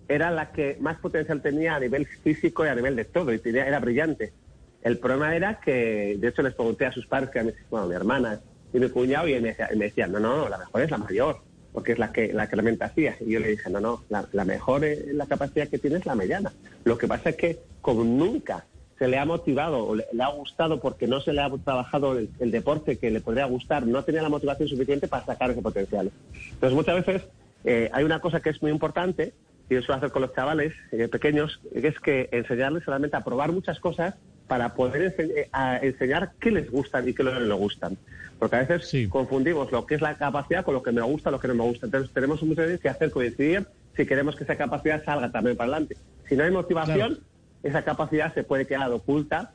era 0.09 0.31
la 0.31 0.51
que 0.51 0.75
más 0.81 0.97
potencial 0.97 1.41
tenía 1.41 1.75
a 1.75 1.79
nivel 1.79 2.05
físico 2.05 2.65
y 2.65 2.67
a 2.67 2.75
nivel 2.75 2.95
de 2.95 3.05
todo, 3.05 3.31
y 3.31 3.39
era 3.45 3.79
brillante. 3.79 4.33
El 4.81 4.97
problema 4.97 5.35
era 5.35 5.59
que, 5.59 6.17
de 6.19 6.27
hecho, 6.27 6.41
les 6.41 6.55
pregunté 6.55 6.85
a 6.85 6.91
sus 6.91 7.05
padres, 7.05 7.29
que 7.29 7.39
a 7.39 7.45
bueno, 7.69 7.87
mi 7.87 7.95
hermana 7.95 8.41
y 8.73 8.79
mi 8.79 8.89
cuñado, 8.89 9.27
y 9.27 9.39
me, 9.39 9.55
decían, 9.75 10.11
no, 10.11 10.19
no, 10.19 10.49
la 10.49 10.57
mejor 10.57 10.81
es 10.81 10.91
la 10.91 10.97
mayor, 10.97 11.37
porque 11.71 11.91
es 11.91 11.99
la 11.99 12.11
que, 12.11 12.33
la 12.33 12.47
que 12.47 12.55
realmente 12.55 12.85
hacía. 12.85 13.15
Y 13.19 13.33
yo 13.33 13.39
le 13.39 13.49
dije, 13.49 13.69
no, 13.69 13.79
no, 13.79 14.03
la, 14.09 14.45
mejor 14.45 14.83
es 14.83 15.13
la 15.13 15.27
capacidad 15.27 15.67
que 15.67 15.77
tiene 15.77 15.97
es 15.97 16.05
la 16.05 16.15
mediana. 16.15 16.51
Lo 16.85 16.97
que 16.97 17.07
pasa 17.07 17.29
es 17.29 17.35
que, 17.35 17.59
como 17.81 18.03
nunca 18.03 18.65
se 18.97 19.07
le 19.07 19.17
ha 19.17 19.25
motivado 19.25 19.85
o 19.85 19.95
le, 19.95 20.05
ha 20.19 20.29
gustado 20.29 20.79
porque 20.79 21.07
no 21.07 21.21
se 21.21 21.33
le 21.33 21.41
ha 21.41 21.49
trabajado 21.63 22.17
el, 22.17 22.51
deporte 22.51 22.97
que 22.97 23.11
le 23.11 23.21
podría 23.21 23.45
gustar, 23.45 23.85
no 23.85 24.03
tenía 24.03 24.21
la 24.21 24.29
motivación 24.29 24.67
suficiente 24.67 25.07
para 25.07 25.25
sacar 25.25 25.51
ese 25.51 25.61
potencial. 25.61 26.11
Entonces, 26.51 26.75
muchas 26.75 27.05
veces 27.05 27.29
eh, 27.63 27.89
hay 27.93 28.03
una 28.03 28.19
cosa 28.19 28.39
que 28.39 28.49
es 28.49 28.61
muy 28.61 28.71
importante, 28.71 29.33
y 29.69 29.75
eso 29.75 29.93
hacer 29.93 30.11
con 30.11 30.23
los 30.23 30.33
chavales 30.33 30.73
eh, 30.91 31.07
pequeños, 31.07 31.61
es 31.73 31.99
que 31.99 32.27
enseñarles 32.31 32.83
solamente 32.83 33.15
a 33.15 33.23
probar 33.23 33.51
muchas 33.51 33.79
cosas 33.79 34.15
para 34.47 34.73
poder 34.73 35.15
eh, 35.19 35.49
enseñar 35.81 36.31
qué 36.39 36.49
les 36.51 36.69
gustan 36.71 37.07
y 37.07 37.13
qué 37.13 37.23
no 37.23 37.39
les 37.39 37.57
gustan. 37.57 37.97
Porque 38.39 38.55
a 38.55 38.59
veces 38.65 39.09
confundimos 39.09 39.71
lo 39.71 39.85
que 39.85 39.95
es 39.95 40.01
la 40.01 40.15
capacidad 40.15 40.65
con 40.65 40.73
lo 40.73 40.81
que 40.81 40.91
me 40.91 41.01
gusta, 41.01 41.29
lo 41.29 41.39
que 41.39 41.47
no 41.49 41.55
me 41.55 41.63
gusta. 41.63 41.85
Entonces 41.85 42.11
tenemos 42.11 42.41
muchas 42.41 42.65
veces 42.65 42.79
que 42.79 42.89
hacer 42.89 43.11
coincidir 43.11 43.67
si 43.95 44.05
queremos 44.05 44.35
que 44.35 44.45
esa 44.45 44.55
capacidad 44.55 45.03
salga 45.03 45.31
también 45.31 45.55
para 45.55 45.71
adelante. 45.71 45.97
Si 46.27 46.35
no 46.35 46.45
hay 46.45 46.51
motivación, 46.51 47.19
esa 47.63 47.83
capacidad 47.83 48.33
se 48.33 48.43
puede 48.43 48.65
quedar 48.65 48.91
oculta 48.91 49.51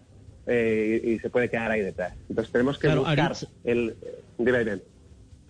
eh, 0.46 1.00
y, 1.02 1.18
se 1.18 1.30
puede 1.30 1.48
quedar 1.48 1.70
ahí 1.70 1.80
detrás. 1.80 2.12
Entonces 2.28 2.52
tenemos 2.52 2.78
que 2.78 2.94
buscar 2.94 3.32
el... 3.64 3.96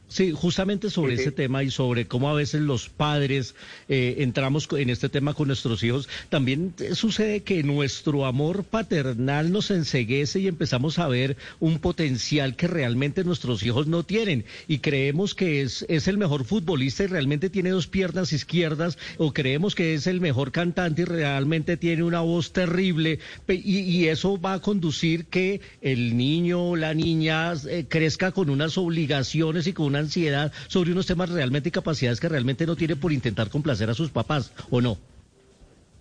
Sí, 0.06 0.32
justamente 0.32 0.90
sobre 0.90 1.14
ese 1.14 1.32
tema 1.32 1.64
y 1.64 1.70
sobre 1.70 2.06
cómo 2.06 2.28
a 2.28 2.34
veces 2.34 2.60
los 2.60 2.88
padres 2.88 3.54
eh, 3.88 4.16
entramos 4.18 4.68
en 4.76 4.90
este 4.90 5.08
tema 5.08 5.34
con 5.34 5.48
nuestros 5.48 5.82
hijos, 5.82 6.08
también 6.28 6.74
sucede 6.92 7.40
que 7.40 7.62
nuestro 7.62 8.26
amor 8.26 8.64
paternal 8.64 9.50
nos 9.50 9.70
enseguece 9.70 10.40
y 10.40 10.46
empezamos 10.46 10.98
a 10.98 11.08
ver 11.08 11.36
un 11.58 11.78
potencial 11.78 12.54
que 12.54 12.68
realmente 12.68 13.24
nuestros 13.24 13.62
hijos 13.64 13.86
no 13.86 14.04
tienen. 14.04 14.44
Y 14.68 14.78
creemos 14.78 15.34
que 15.34 15.62
es, 15.62 15.84
es 15.88 16.06
el 16.06 16.18
mejor 16.18 16.44
futbolista 16.44 17.04
y 17.04 17.08
realmente 17.08 17.50
tiene 17.50 17.70
dos 17.70 17.86
piernas 17.86 18.32
izquierdas 18.32 18.98
o 19.16 19.32
creemos 19.32 19.74
que 19.74 19.94
es 19.94 20.06
el 20.06 20.20
mejor 20.20 20.52
cantante 20.52 21.02
y 21.02 21.06
realmente 21.06 21.76
tiene 21.76 22.04
una 22.04 22.20
voz 22.20 22.52
terrible 22.52 23.18
y, 23.48 23.78
y 23.78 24.08
eso 24.08 24.40
va 24.40 24.54
a 24.54 24.60
conducir 24.60 25.24
que 25.26 25.60
el 25.80 26.16
niño 26.16 26.68
o 26.68 26.76
la 26.76 26.94
niña 26.94 27.54
eh, 27.68 27.86
crezca 27.88 28.32
con 28.32 28.50
unas 28.50 28.78
obligaciones 28.78 29.66
y 29.66 29.72
con 29.72 29.93
una 29.94 30.00
ansiedad 30.00 30.52
sobre 30.66 30.92
unos 30.92 31.06
temas 31.06 31.30
realmente 31.30 31.68
y 31.68 31.72
capacidades 31.72 32.20
que 32.20 32.28
realmente 32.28 32.66
no 32.66 32.76
tiene 32.76 32.96
por 32.96 33.12
intentar 33.12 33.48
complacer 33.48 33.88
a 33.88 33.94
sus 33.94 34.10
papás, 34.10 34.52
¿o 34.70 34.80
no? 34.80 34.98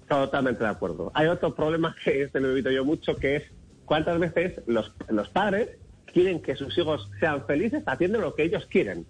Totalmente 0.10 0.64
de 0.64 0.70
acuerdo. 0.70 1.12
Hay 1.14 1.28
otro 1.28 1.56
problema 1.56 1.96
que 2.04 2.24
este 2.24 2.40
lo 2.40 2.52
he 2.52 2.56
visto 2.56 2.72
yo 2.72 2.84
mucho, 2.84 3.16
que 3.16 3.38
es 3.38 3.44
cuántas 3.86 4.20
veces 4.20 4.62
los, 4.66 4.92
los 5.10 5.30
padres 5.30 5.70
quieren 6.12 6.42
que 6.42 6.56
sus 6.56 6.78
hijos 6.78 7.10
sean 7.20 7.46
felices 7.46 7.84
haciendo 7.86 8.20
lo 8.20 8.36
que 8.36 8.44
ellos 8.44 8.66
quieren, 8.66 9.06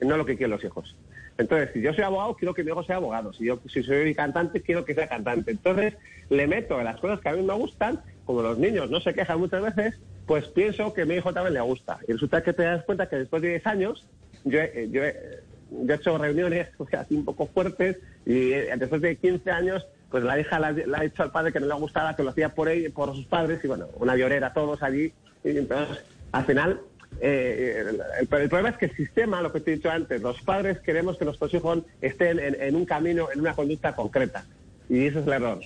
no 0.00 0.16
lo 0.16 0.24
que 0.24 0.36
quieren 0.36 0.52
los 0.52 0.64
hijos. 0.64 0.96
Entonces, 1.38 1.70
si 1.72 1.80
yo 1.80 1.94
soy 1.94 2.04
abogado, 2.04 2.34
quiero 2.34 2.52
que 2.52 2.62
mi 2.62 2.70
hijo 2.70 2.82
sea 2.84 2.96
abogado. 2.96 3.32
Si 3.32 3.46
yo 3.46 3.60
si 3.66 3.82
soy 3.82 4.14
cantante, 4.14 4.60
quiero 4.60 4.84
que 4.84 4.94
sea 4.94 5.08
cantante. 5.08 5.50
Entonces, 5.50 5.94
le 6.28 6.46
meto 6.46 6.80
las 6.82 7.00
cosas 7.00 7.20
que 7.20 7.30
a 7.30 7.32
mí 7.32 7.42
me 7.42 7.54
gustan, 7.54 8.00
como 8.26 8.42
los 8.42 8.58
niños 8.58 8.90
no 8.90 9.00
se 9.00 9.14
quejan 9.14 9.38
muchas 9.38 9.62
veces, 9.62 9.98
pues 10.26 10.46
pienso 10.48 10.92
que 10.92 11.02
a 11.02 11.06
mi 11.06 11.14
hijo 11.14 11.32
también 11.32 11.54
le 11.54 11.60
gusta. 11.60 11.98
Y 12.06 12.12
resulta 12.12 12.42
que 12.42 12.52
te 12.52 12.62
das 12.62 12.84
cuenta 12.84 13.08
que 13.08 13.16
después 13.16 13.42
de 13.42 13.48
10 13.48 13.66
años 13.66 14.06
yo, 14.44 14.60
yo, 14.90 15.04
he 15.04 15.94
hecho 15.94 16.18
reuniones 16.18 16.68
así 16.98 17.14
un 17.14 17.24
poco 17.24 17.46
fuertes 17.46 17.98
y 18.26 18.52
eh, 18.52 18.72
después 18.76 19.00
de 19.00 19.16
15 19.16 19.50
años, 19.50 19.86
pues 20.10 20.24
la 20.24 20.38
hija 20.38 20.58
le 20.58 20.84
ha 20.96 21.00
dicho 21.02 21.22
al 21.22 21.30
padre 21.30 21.52
que 21.52 21.60
no 21.60 21.66
le 21.66 21.74
gustaba, 21.74 22.16
que 22.16 22.22
lo 22.22 22.30
hacía 22.30 22.50
por 22.50 22.68
él, 22.68 22.90
por 22.92 23.14
sus 23.14 23.26
padres 23.26 23.60
y 23.64 23.68
bueno, 23.68 23.88
una 23.96 24.16
llorera 24.16 24.52
todos 24.52 24.82
allí. 24.82 25.12
Y 25.44 25.56
entonces, 25.56 26.04
al 26.32 26.44
final, 26.44 26.80
eh, 27.20 27.84
el, 28.20 28.26
problema 28.26 28.70
es 28.70 28.76
que 28.76 28.86
el 28.86 28.96
sistema, 28.96 29.42
lo 29.42 29.52
que 29.52 29.60
te 29.60 29.72
he 29.72 29.76
dicho 29.76 29.90
antes, 29.90 30.20
los 30.20 30.40
padres 30.42 30.78
queremos 30.80 31.18
que 31.18 31.24
nuestros 31.24 31.52
hijos 31.54 31.80
estén 32.00 32.38
en, 32.40 32.74
un 32.74 32.84
camino, 32.84 33.28
en 33.32 33.40
una 33.40 33.54
conducta 33.54 33.94
concreta. 33.94 34.44
Y 34.88 35.06
ese 35.06 35.20
es 35.20 35.26
el 35.26 35.32
error. 35.32 35.60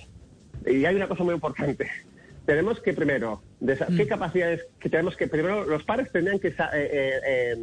Y 0.65 0.85
hay 0.85 0.95
una 0.95 1.07
cosa 1.07 1.23
muy 1.23 1.33
importante. 1.33 1.87
Tenemos 2.45 2.79
que 2.79 2.93
primero, 2.93 3.41
¿qué 3.65 4.05
mm. 4.05 4.07
capacidades 4.07 4.67
que 4.79 4.87
tenemos 4.87 5.17
que, 5.17 5.27
primero, 5.27 5.65
los 5.65 5.83
padres 5.83 6.11
tendrían 6.11 6.39
que 6.39 6.53
eh, 6.73 7.57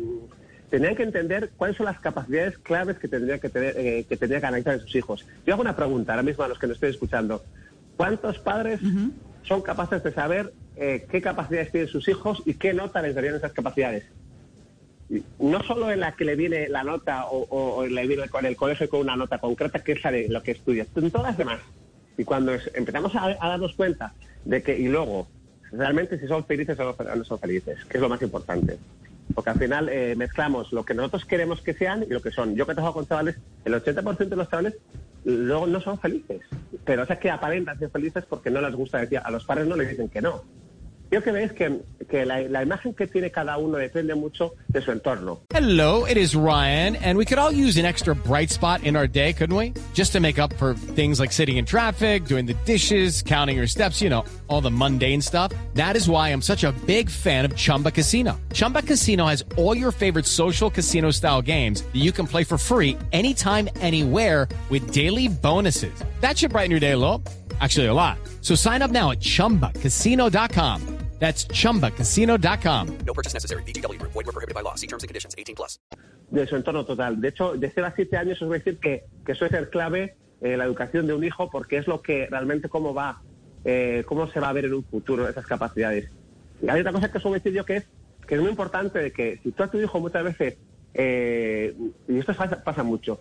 tenían 0.72 0.96
que 0.96 1.02
entender 1.02 1.50
cuáles 1.54 1.76
son 1.76 1.84
las 1.84 2.00
capacidades 2.00 2.56
claves 2.56 2.98
que 2.98 3.06
tendrían 3.06 3.38
que 3.38 3.50
tener, 3.50 3.74
eh, 3.76 4.06
que 4.08 4.16
tendrían 4.16 4.40
que 4.40 4.46
analizar 4.46 4.72
en 4.72 4.80
sus 4.80 4.94
hijos. 4.94 5.26
Yo 5.46 5.52
hago 5.52 5.60
una 5.60 5.76
pregunta 5.76 6.14
ahora 6.14 6.22
mismo 6.22 6.44
a 6.44 6.48
los 6.48 6.58
que 6.58 6.66
nos 6.66 6.76
estoy 6.76 6.88
escuchando. 6.88 7.44
¿Cuántos 7.98 8.38
padres 8.38 8.80
son 9.42 9.60
capaces 9.60 10.02
de 10.02 10.14
saber 10.14 10.54
eh, 10.76 11.06
qué 11.10 11.20
capacidades 11.20 11.72
tienen 11.72 11.90
sus 11.90 12.08
hijos 12.08 12.42
y 12.46 12.54
qué 12.54 12.72
nota 12.72 13.02
les 13.02 13.14
darían 13.14 13.34
esas 13.34 13.52
capacidades? 13.52 14.06
No 15.38 15.62
solo 15.62 15.90
en 15.90 16.00
la 16.00 16.12
que 16.12 16.24
le 16.24 16.36
viene 16.36 16.70
la 16.70 16.84
nota 16.84 17.26
o, 17.26 17.84
le 17.84 18.06
viene 18.06 18.30
con 18.30 18.46
el 18.46 18.56
colegio 18.56 18.88
con 18.88 19.00
una 19.00 19.14
nota 19.14 19.36
concreta, 19.36 19.80
que 19.80 19.92
es 19.92 20.02
la 20.02 20.10
de 20.10 20.30
lo 20.30 20.42
que 20.42 20.52
estudia, 20.52 20.86
en 20.96 21.10
todas 21.10 21.26
las 21.26 21.36
demás. 21.36 21.60
Y 22.16 22.24
cuando 22.24 22.54
empezamos 22.72 23.14
a, 23.14 23.34
darnos 23.34 23.74
cuenta 23.74 24.14
de 24.46 24.62
que, 24.62 24.78
y 24.78 24.88
luego, 24.88 25.28
realmente 25.70 26.18
si 26.18 26.26
son 26.26 26.46
felices 26.46 26.78
o 26.80 26.96
no 27.14 27.24
son 27.24 27.38
felices, 27.38 27.84
que 27.84 27.98
es 27.98 28.00
lo 28.00 28.08
más 28.08 28.22
importante 28.22 28.78
porque 29.34 29.50
al 29.50 29.58
final 29.58 29.88
eh, 29.88 30.14
mezclamos 30.16 30.72
lo 30.72 30.84
que 30.84 30.94
nosotros 30.94 31.24
queremos 31.24 31.60
que 31.62 31.74
sean 31.74 32.02
y 32.02 32.12
lo 32.12 32.20
que 32.20 32.30
son. 32.30 32.54
Yo 32.54 32.66
que 32.66 32.74
trabajo 32.74 32.94
con 32.94 33.06
chavales, 33.06 33.36
el 33.64 33.74
80% 33.74 34.28
de 34.28 34.36
los 34.36 34.48
chavales 34.48 34.74
luego 35.24 35.66
no 35.66 35.80
son 35.80 35.98
felices, 35.98 36.40
pero 36.84 37.04
es 37.04 37.18
que 37.18 37.30
aparentan 37.30 37.78
ser 37.78 37.90
felices 37.90 38.24
porque 38.28 38.50
no 38.50 38.60
les 38.60 38.74
gusta 38.74 38.98
decir, 38.98 39.20
a 39.22 39.30
los 39.30 39.44
padres 39.44 39.66
no 39.66 39.76
les 39.76 39.90
dicen 39.90 40.08
que 40.08 40.20
no. 40.20 40.42
Yo 41.12 41.20
que 41.20 41.30
veis 41.30 41.52
que, 41.52 41.82
que 42.08 42.24
la, 42.24 42.40
la, 42.48 42.62
imagen 42.62 42.94
que 42.94 43.06
tiene 43.06 43.30
cada 43.30 43.58
uno 43.58 43.76
depende 43.76 44.14
mucho 44.14 44.54
de 44.68 44.80
su 44.80 44.92
entorno. 44.92 45.40
Hello, 45.50 46.06
it 46.06 46.16
is 46.16 46.34
Ryan, 46.34 46.96
and 46.96 47.18
we 47.18 47.26
could 47.26 47.38
all 47.38 47.52
use 47.52 47.76
an 47.76 47.84
extra 47.84 48.14
bright 48.14 48.48
spot 48.48 48.82
in 48.82 48.96
our 48.96 49.06
day, 49.06 49.34
couldn't 49.34 49.54
we? 49.54 49.74
Just 49.92 50.12
to 50.12 50.20
make 50.20 50.38
up 50.38 50.54
for 50.54 50.72
things 50.72 51.20
like 51.20 51.30
sitting 51.30 51.58
in 51.58 51.66
traffic, 51.66 52.24
doing 52.24 52.46
the 52.46 52.54
dishes, 52.64 53.20
counting 53.20 53.58
your 53.58 53.66
steps, 53.66 54.00
you 54.00 54.08
know, 54.08 54.24
all 54.48 54.62
the 54.62 54.70
mundane 54.70 55.20
stuff. 55.20 55.52
That 55.74 55.96
is 55.96 56.08
why 56.08 56.30
I'm 56.30 56.40
such 56.40 56.64
a 56.64 56.72
big 56.86 57.10
fan 57.10 57.44
of 57.44 57.54
Chumba 57.54 57.90
Casino. 57.90 58.40
Chumba 58.54 58.80
Casino 58.80 59.26
has 59.26 59.44
all 59.58 59.76
your 59.76 59.92
favorite 59.92 60.24
social 60.24 60.70
casino 60.70 61.10
style 61.10 61.42
games 61.42 61.82
that 61.82 62.00
you 62.00 62.12
can 62.12 62.26
play 62.26 62.42
for 62.42 62.56
free 62.56 62.96
anytime, 63.12 63.68
anywhere 63.82 64.48
with 64.70 64.92
daily 64.94 65.28
bonuses. 65.28 65.92
That 66.20 66.38
should 66.38 66.52
brighten 66.52 66.70
your 66.70 66.80
day 66.80 66.92
a 66.92 66.98
little. 66.98 67.22
Actually, 67.60 67.88
a 67.88 67.94
lot. 67.94 68.16
So 68.40 68.54
sign 68.54 68.80
up 68.80 68.90
now 68.90 69.10
at 69.10 69.20
chumbacasino.com. 69.20 71.01
That's 71.22 71.46
chumbacasino.com. 71.46 72.98
No 73.06 73.14
purchase 73.14 73.32
necessary. 73.32 73.62
BGW. 73.62 74.02
Void 74.02 74.26
were 74.26 74.32
prohibited 74.32 74.56
by 74.56 74.62
law. 74.62 74.74
See 74.74 74.88
terms 74.88 75.04
and 75.04 75.08
conditions 75.08 75.36
18 75.38 75.54
plus. 75.54 75.78
De 76.32 76.46
su 76.48 76.56
entorno 76.56 76.84
total. 76.84 77.20
De 77.20 77.28
hecho, 77.28 77.54
de 77.56 77.70
0 77.70 77.86
a 77.86 77.92
7 77.94 78.16
años 78.16 78.42
os 78.42 78.48
voy 78.48 78.56
a 78.56 78.58
decir 78.58 78.80
que, 78.80 79.04
que 79.24 79.36
suele 79.36 79.56
ser 79.56 79.70
clave 79.70 80.16
eh, 80.40 80.56
la 80.56 80.64
educación 80.64 81.06
de 81.06 81.14
un 81.14 81.22
hijo 81.22 81.48
porque 81.48 81.76
es 81.76 81.86
lo 81.86 82.02
que 82.02 82.26
realmente 82.28 82.68
cómo 82.68 82.92
va, 82.92 83.22
eh, 83.64 84.02
cómo 84.04 84.26
se 84.32 84.40
va 84.40 84.48
a 84.48 84.52
ver 84.52 84.64
en 84.64 84.74
un 84.74 84.82
futuro 84.82 85.28
esas 85.28 85.46
capacidades. 85.46 86.10
Y 86.60 86.68
hay 86.68 86.80
otra 86.80 86.92
cosa 86.92 87.12
que 87.12 87.18
os 87.18 87.24
voy 87.24 87.34
a 87.34 87.36
decir 87.36 87.52
yo 87.52 87.64
que 87.64 87.76
es 87.76 87.86
que 88.26 88.34
es 88.34 88.40
muy 88.40 88.50
importante 88.50 88.98
de 88.98 89.12
que 89.12 89.38
si 89.44 89.52
tú 89.52 89.62
a 89.62 89.70
tu 89.70 89.78
hijo 89.78 90.00
muchas 90.00 90.24
veces, 90.24 90.56
eh, 90.94 91.72
y 92.08 92.18
esto 92.18 92.34
pasa, 92.34 92.64
pasa 92.64 92.82
mucho, 92.82 93.20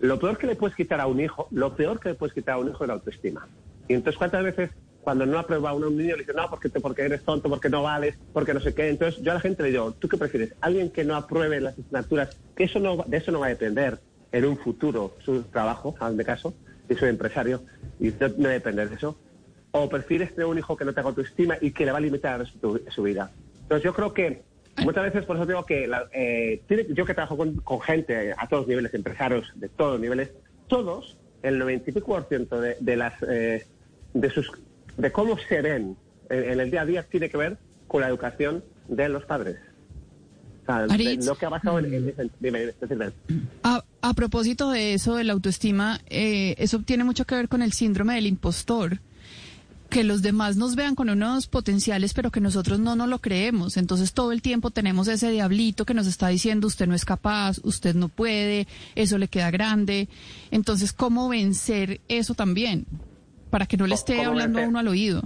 lo 0.00 0.18
peor 0.18 0.36
que 0.36 0.46
le 0.46 0.56
puedes 0.56 0.76
quitar 0.76 1.00
a 1.00 1.06
un 1.06 1.20
hijo, 1.20 1.48
lo 1.50 1.74
peor 1.74 1.98
que 1.98 2.10
le 2.10 2.14
puedes 2.14 2.34
quitar 2.34 2.56
a 2.56 2.58
un 2.58 2.68
hijo 2.68 2.84
es 2.84 2.88
la 2.88 2.94
autoestima. 2.94 3.48
Y 3.88 3.94
entonces, 3.94 4.18
¿cuántas 4.18 4.44
veces 4.44 4.70
cuando 5.08 5.24
no 5.24 5.38
aprueba 5.38 5.70
a 5.70 5.72
un 5.72 5.96
niño 5.96 6.16
le 6.16 6.24
dice, 6.24 6.34
no, 6.34 6.50
porque, 6.50 6.68
te, 6.68 6.80
porque 6.80 7.00
eres 7.00 7.22
tonto, 7.22 7.48
porque 7.48 7.70
no 7.70 7.82
vales, 7.82 8.18
porque 8.34 8.52
no 8.52 8.60
sé 8.60 8.74
qué. 8.74 8.90
Entonces 8.90 9.22
yo 9.22 9.30
a 9.30 9.36
la 9.36 9.40
gente 9.40 9.62
le 9.62 9.70
digo, 9.70 9.92
¿tú 9.92 10.06
qué 10.06 10.18
prefieres? 10.18 10.54
Alguien 10.60 10.90
que 10.90 11.02
no 11.02 11.16
apruebe 11.16 11.62
las 11.62 11.78
asignaturas, 11.78 12.38
que 12.54 12.64
eso 12.64 12.78
no, 12.78 13.02
de 13.06 13.16
eso 13.16 13.32
no 13.32 13.40
va 13.40 13.46
a 13.46 13.48
depender 13.48 14.00
en 14.32 14.44
un 14.44 14.58
futuro 14.58 15.16
su 15.24 15.44
trabajo, 15.44 15.94
en 15.98 16.18
de 16.18 16.26
caso, 16.26 16.52
y 16.90 16.94
soy 16.94 17.08
empresario, 17.08 17.62
y 17.98 18.08
no, 18.10 18.28
debe 18.28 18.52
depender 18.52 18.90
de 18.90 18.96
eso. 18.96 19.18
O 19.70 19.88
prefieres 19.88 20.34
tener 20.34 20.44
un 20.44 20.58
hijo 20.58 20.76
que 20.76 20.84
no 20.84 20.92
tenga 20.92 21.08
autoestima 21.08 21.56
y 21.58 21.70
que 21.70 21.86
le 21.86 21.92
va 21.92 21.96
a 21.96 22.02
limitar 22.02 22.46
su, 22.46 22.82
su 22.90 23.02
vida. 23.02 23.30
Entonces 23.62 23.84
yo 23.84 23.94
creo 23.94 24.12
que 24.12 24.42
muchas 24.84 25.04
veces 25.04 25.24
por 25.24 25.36
eso 25.36 25.46
digo 25.46 25.64
que 25.64 25.90
eh, 26.12 26.62
yo 26.90 27.06
que 27.06 27.14
trabajo 27.14 27.38
con, 27.38 27.80
gente 27.80 28.34
a 28.36 28.46
todos 28.46 28.68
niveles, 28.68 28.92
empresarios 28.92 29.50
de 29.54 29.70
todos 29.70 29.98
niveles, 29.98 30.32
todos, 30.66 31.16
el 31.42 31.58
95% 31.62 32.60
de, 32.60 32.76
de 32.78 32.96
las 32.96 33.14
eh, 33.22 33.64
de 34.12 34.30
sus 34.30 34.50
de 34.98 35.12
cómo 35.12 35.38
se 35.48 35.62
ven 35.62 35.96
en, 36.28 36.60
el 36.60 36.70
día 36.70 36.82
a 36.82 36.86
día 36.86 37.02
tiene 37.04 37.30
que 37.30 37.38
ver 37.38 37.56
con 37.86 38.02
la 38.02 38.08
educación 38.08 38.62
de 38.88 39.08
los 39.08 39.24
padres. 39.24 39.56
lo 41.24 41.34
que 41.36 41.46
ha 41.46 41.50
pasado 41.50 41.78
en, 41.78 42.14
a, 43.62 44.14
propósito 44.14 44.70
de 44.70 44.94
eso, 44.94 45.16
de 45.16 45.24
la 45.24 45.32
autoestima, 45.32 46.00
eh, 46.10 46.54
eso 46.58 46.80
tiene 46.80 47.04
mucho 47.04 47.24
que 47.24 47.36
ver 47.36 47.48
con 47.48 47.62
el 47.62 47.72
síndrome 47.72 48.16
del 48.16 48.26
impostor 48.26 48.98
que 49.88 50.04
los 50.04 50.20
demás 50.20 50.56
nos 50.56 50.76
vean 50.76 50.94
con 50.94 51.08
unos 51.08 51.46
potenciales, 51.46 52.12
pero 52.12 52.30
que 52.30 52.40
nosotros 52.40 52.78
no 52.78 52.94
nos 52.94 53.08
lo 53.08 53.20
creemos. 53.20 53.78
Entonces 53.78 54.12
todo 54.12 54.32
el 54.32 54.42
tiempo 54.42 54.70
tenemos 54.70 55.08
ese 55.08 55.30
diablito 55.30 55.86
que 55.86 55.94
nos 55.94 56.06
está 56.06 56.28
diciendo 56.28 56.66
usted 56.66 56.86
no 56.86 56.94
es 56.94 57.06
capaz, 57.06 57.58
usted 57.62 57.94
no 57.94 58.08
puede, 58.10 58.66
eso 58.94 59.16
le 59.16 59.28
queda 59.28 59.50
grande. 59.50 60.08
Entonces, 60.50 60.92
¿cómo 60.92 61.30
vencer 61.30 62.02
eso 62.08 62.34
también? 62.34 62.86
Para 63.50 63.66
que 63.66 63.76
no 63.76 63.86
le 63.86 63.94
esté 63.94 64.24
hablando 64.24 64.60
a 64.60 64.62
uno 64.62 64.78
al 64.78 64.88
oído. 64.88 65.22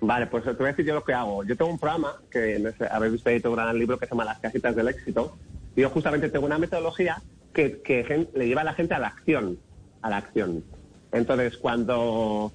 Vale, 0.00 0.26
pues 0.26 0.44
te 0.44 0.52
voy 0.52 0.66
a 0.66 0.68
decir 0.68 0.86
yo 0.86 0.94
lo 0.94 1.04
que 1.04 1.12
hago. 1.12 1.44
Yo 1.44 1.56
tengo 1.56 1.70
un 1.70 1.78
programa 1.78 2.14
que 2.30 2.72
habéis 2.90 3.12
visto 3.12 3.28
ahí, 3.28 3.40
tengo 3.40 3.54
un 3.54 3.62
gran 3.62 3.78
libro 3.78 3.98
que 3.98 4.06
se 4.06 4.10
llama 4.10 4.24
Las 4.24 4.38
casitas 4.38 4.74
del 4.74 4.88
éxito. 4.88 5.36
Y 5.76 5.82
yo 5.82 5.90
justamente 5.90 6.28
tengo 6.30 6.46
una 6.46 6.58
metodología 6.58 7.22
que, 7.52 7.80
que 7.82 8.28
le 8.34 8.48
lleva 8.48 8.62
a 8.62 8.64
la 8.64 8.72
gente 8.72 8.94
a 8.94 8.98
la 8.98 9.08
acción, 9.08 9.58
a 10.00 10.10
la 10.10 10.16
acción. 10.16 10.64
Entonces, 11.12 11.58
cuando, 11.58 12.52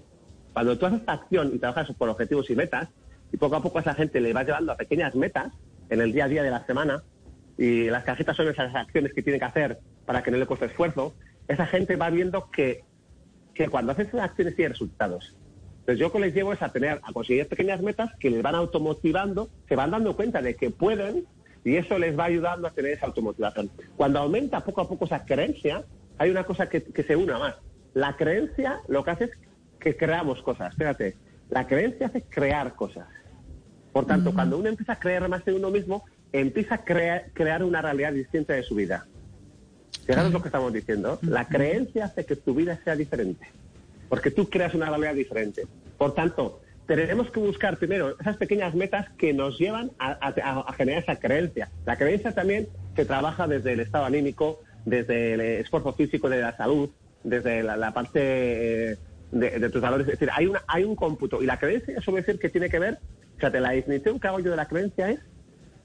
cuando 0.53 0.77
tú 0.77 0.85
haces 0.87 0.99
esta 1.01 1.13
acción 1.13 1.51
y 1.53 1.59
trabajas 1.59 1.91
por 1.97 2.09
objetivos 2.09 2.49
y 2.49 2.55
metas, 2.55 2.89
y 3.31 3.37
poco 3.37 3.57
a 3.57 3.61
poco 3.61 3.77
a 3.77 3.81
esa 3.81 3.93
gente 3.93 4.19
le 4.19 4.33
vas 4.33 4.45
llevando 4.45 4.71
a 4.71 4.77
pequeñas 4.77 5.13
metas 5.15 5.53
en 5.89 6.01
el 6.01 6.13
día 6.13 6.25
a 6.25 6.27
día 6.27 6.41
de 6.41 6.51
la 6.51 6.65
semana, 6.65 7.03
y 7.57 7.85
las 7.89 8.03
cajitas 8.03 8.35
son 8.35 8.47
esas 8.47 8.73
acciones 8.73 9.13
que 9.13 9.21
tiene 9.21 9.39
que 9.39 9.45
hacer 9.45 9.79
para 10.05 10.23
que 10.23 10.31
no 10.31 10.37
le 10.37 10.45
cueste 10.45 10.65
esfuerzo, 10.65 11.13
esa 11.47 11.65
gente 11.65 11.95
va 11.95 12.09
viendo 12.09 12.49
que 12.49 12.83
que 13.55 13.67
cuando 13.69 13.93
haces 13.93 14.13
acciones 14.13 14.55
tiene 14.55 14.69
resultados. 14.69 15.35
Entonces 15.79 15.99
yo 15.99 16.07
lo 16.07 16.11
que 16.13 16.19
les 16.19 16.35
llevo 16.35 16.53
es 16.53 16.61
a 16.61 16.69
tener, 16.69 16.99
a 17.01 17.13
conseguir 17.13 17.47
pequeñas 17.47 17.81
metas 17.81 18.11
que 18.19 18.29
les 18.29 18.41
van 18.43 18.53
automotivando, 18.55 19.49
se 19.67 19.75
van 19.75 19.91
dando 19.91 20.15
cuenta 20.15 20.41
de 20.41 20.55
que 20.55 20.69
pueden 20.69 21.25
y 21.63 21.77
eso 21.77 21.97
les 21.97 22.17
va 22.17 22.25
ayudando 22.25 22.67
a 22.67 22.71
tener 22.71 22.91
esa 22.91 23.07
automotivación. 23.07 23.71
Cuando 23.95 24.19
aumenta 24.19 24.59
poco 24.63 24.81
a 24.81 24.87
poco 24.89 25.05
esa 25.05 25.25
creencia, 25.25 25.83
hay 26.17 26.29
una 26.29 26.43
cosa 26.43 26.69
que, 26.69 26.81
se 26.81 27.15
una 27.15 27.39
más. 27.39 27.55
La 27.93 28.15
creencia 28.15 28.81
lo 28.87 29.03
que 29.03 29.11
hace 29.11 29.23
es 29.25 29.31
que 29.79 29.95
creamos 29.95 30.41
cosas. 30.41 30.75
Fíjate, 30.75 31.15
la 31.49 31.65
creencia 31.65 32.07
hace 32.07 32.23
crear 32.23 32.75
cosas. 32.75 33.07
Por 33.93 34.05
tanto, 34.05 34.33
cuando 34.33 34.57
uno 34.57 34.67
empieza 34.67 34.93
a 34.93 34.99
creer 34.99 35.27
más 35.29 35.47
en 35.47 35.55
uno 35.55 35.71
mismo, 35.71 36.03
empieza 36.33 36.75
a 36.75 36.83
crea- 36.83 37.27
crear 37.33 37.63
una 37.63 37.81
realidad 37.81 38.11
distinta 38.11 38.53
de 38.53 38.63
su 38.63 38.75
vida. 38.75 39.05
Fijaros 40.05 40.31
lo 40.33 40.41
que 40.41 40.47
estamos 40.49 40.71
diciendo. 40.73 41.19
La 41.21 41.47
creencia 41.47 42.05
hace 42.05 42.25
que 42.25 42.35
tu 42.35 42.53
vida 42.53 42.79
sea 42.83 42.95
diferente, 42.95 43.47
porque 44.09 44.31
tú 44.31 44.49
creas 44.49 44.73
una 44.73 44.87
realidad 44.89 45.15
diferente. 45.15 45.65
Por 45.97 46.13
tanto, 46.13 46.61
tenemos 46.85 47.31
que 47.31 47.39
buscar 47.39 47.77
primero 47.77 48.15
esas 48.19 48.37
pequeñas 48.37 48.75
metas 48.75 49.07
que 49.17 49.33
nos 49.33 49.57
llevan 49.57 49.91
a, 49.97 50.11
a- 50.21 50.59
a 50.67 50.73
generar 50.73 51.01
esa 51.03 51.15
creencia. 51.15 51.69
La 51.85 51.97
creencia 51.97 52.33
también 52.33 52.67
se 52.95 53.05
trabaja 53.05 53.47
desde 53.47 53.73
el 53.73 53.79
estado 53.79 54.05
anímico, 54.05 54.59
desde 54.85 55.33
el 55.33 55.41
esfuerzo 55.41 55.93
físico, 55.93 56.29
de 56.29 56.41
la 56.41 56.55
salud, 56.55 56.89
desde 57.23 57.63
la, 57.63 57.75
la 57.75 57.91
parte 57.91 58.91
eh, 58.91 58.97
de, 59.31 59.59
de 59.59 59.69
tus 59.71 59.81
valores. 59.81 60.05
Es 60.07 60.13
decir, 60.13 60.29
hay, 60.31 60.45
una, 60.45 60.61
hay 60.67 60.83
un 60.83 60.95
cómputo. 60.95 61.41
Y 61.41 61.47
la 61.47 61.57
creencia, 61.57 61.97
eso 61.97 62.11
decir 62.11 62.37
que 62.37 62.49
tiene 62.49 62.69
que 62.69 62.77
ver, 62.77 62.99
fíjate, 63.37 63.59
la 63.59 63.71
definición 63.71 64.19
que 64.19 64.27
hago 64.27 64.39
yo 64.39 64.51
de 64.51 64.57
la 64.57 64.67
creencia 64.67 65.09
es 65.09 65.19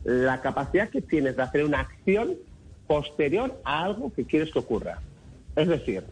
la 0.04 0.42
capacidad 0.42 0.90
que 0.90 1.00
tienes 1.00 1.36
de 1.36 1.42
hacer 1.42 1.64
una 1.64 1.80
acción 1.80 2.34
posterior 2.90 3.60
a 3.64 3.84
algo 3.84 4.12
que 4.12 4.26
quieres 4.26 4.50
que 4.52 4.58
ocurra. 4.58 5.00
Es 5.54 5.68
decir, 5.68 6.02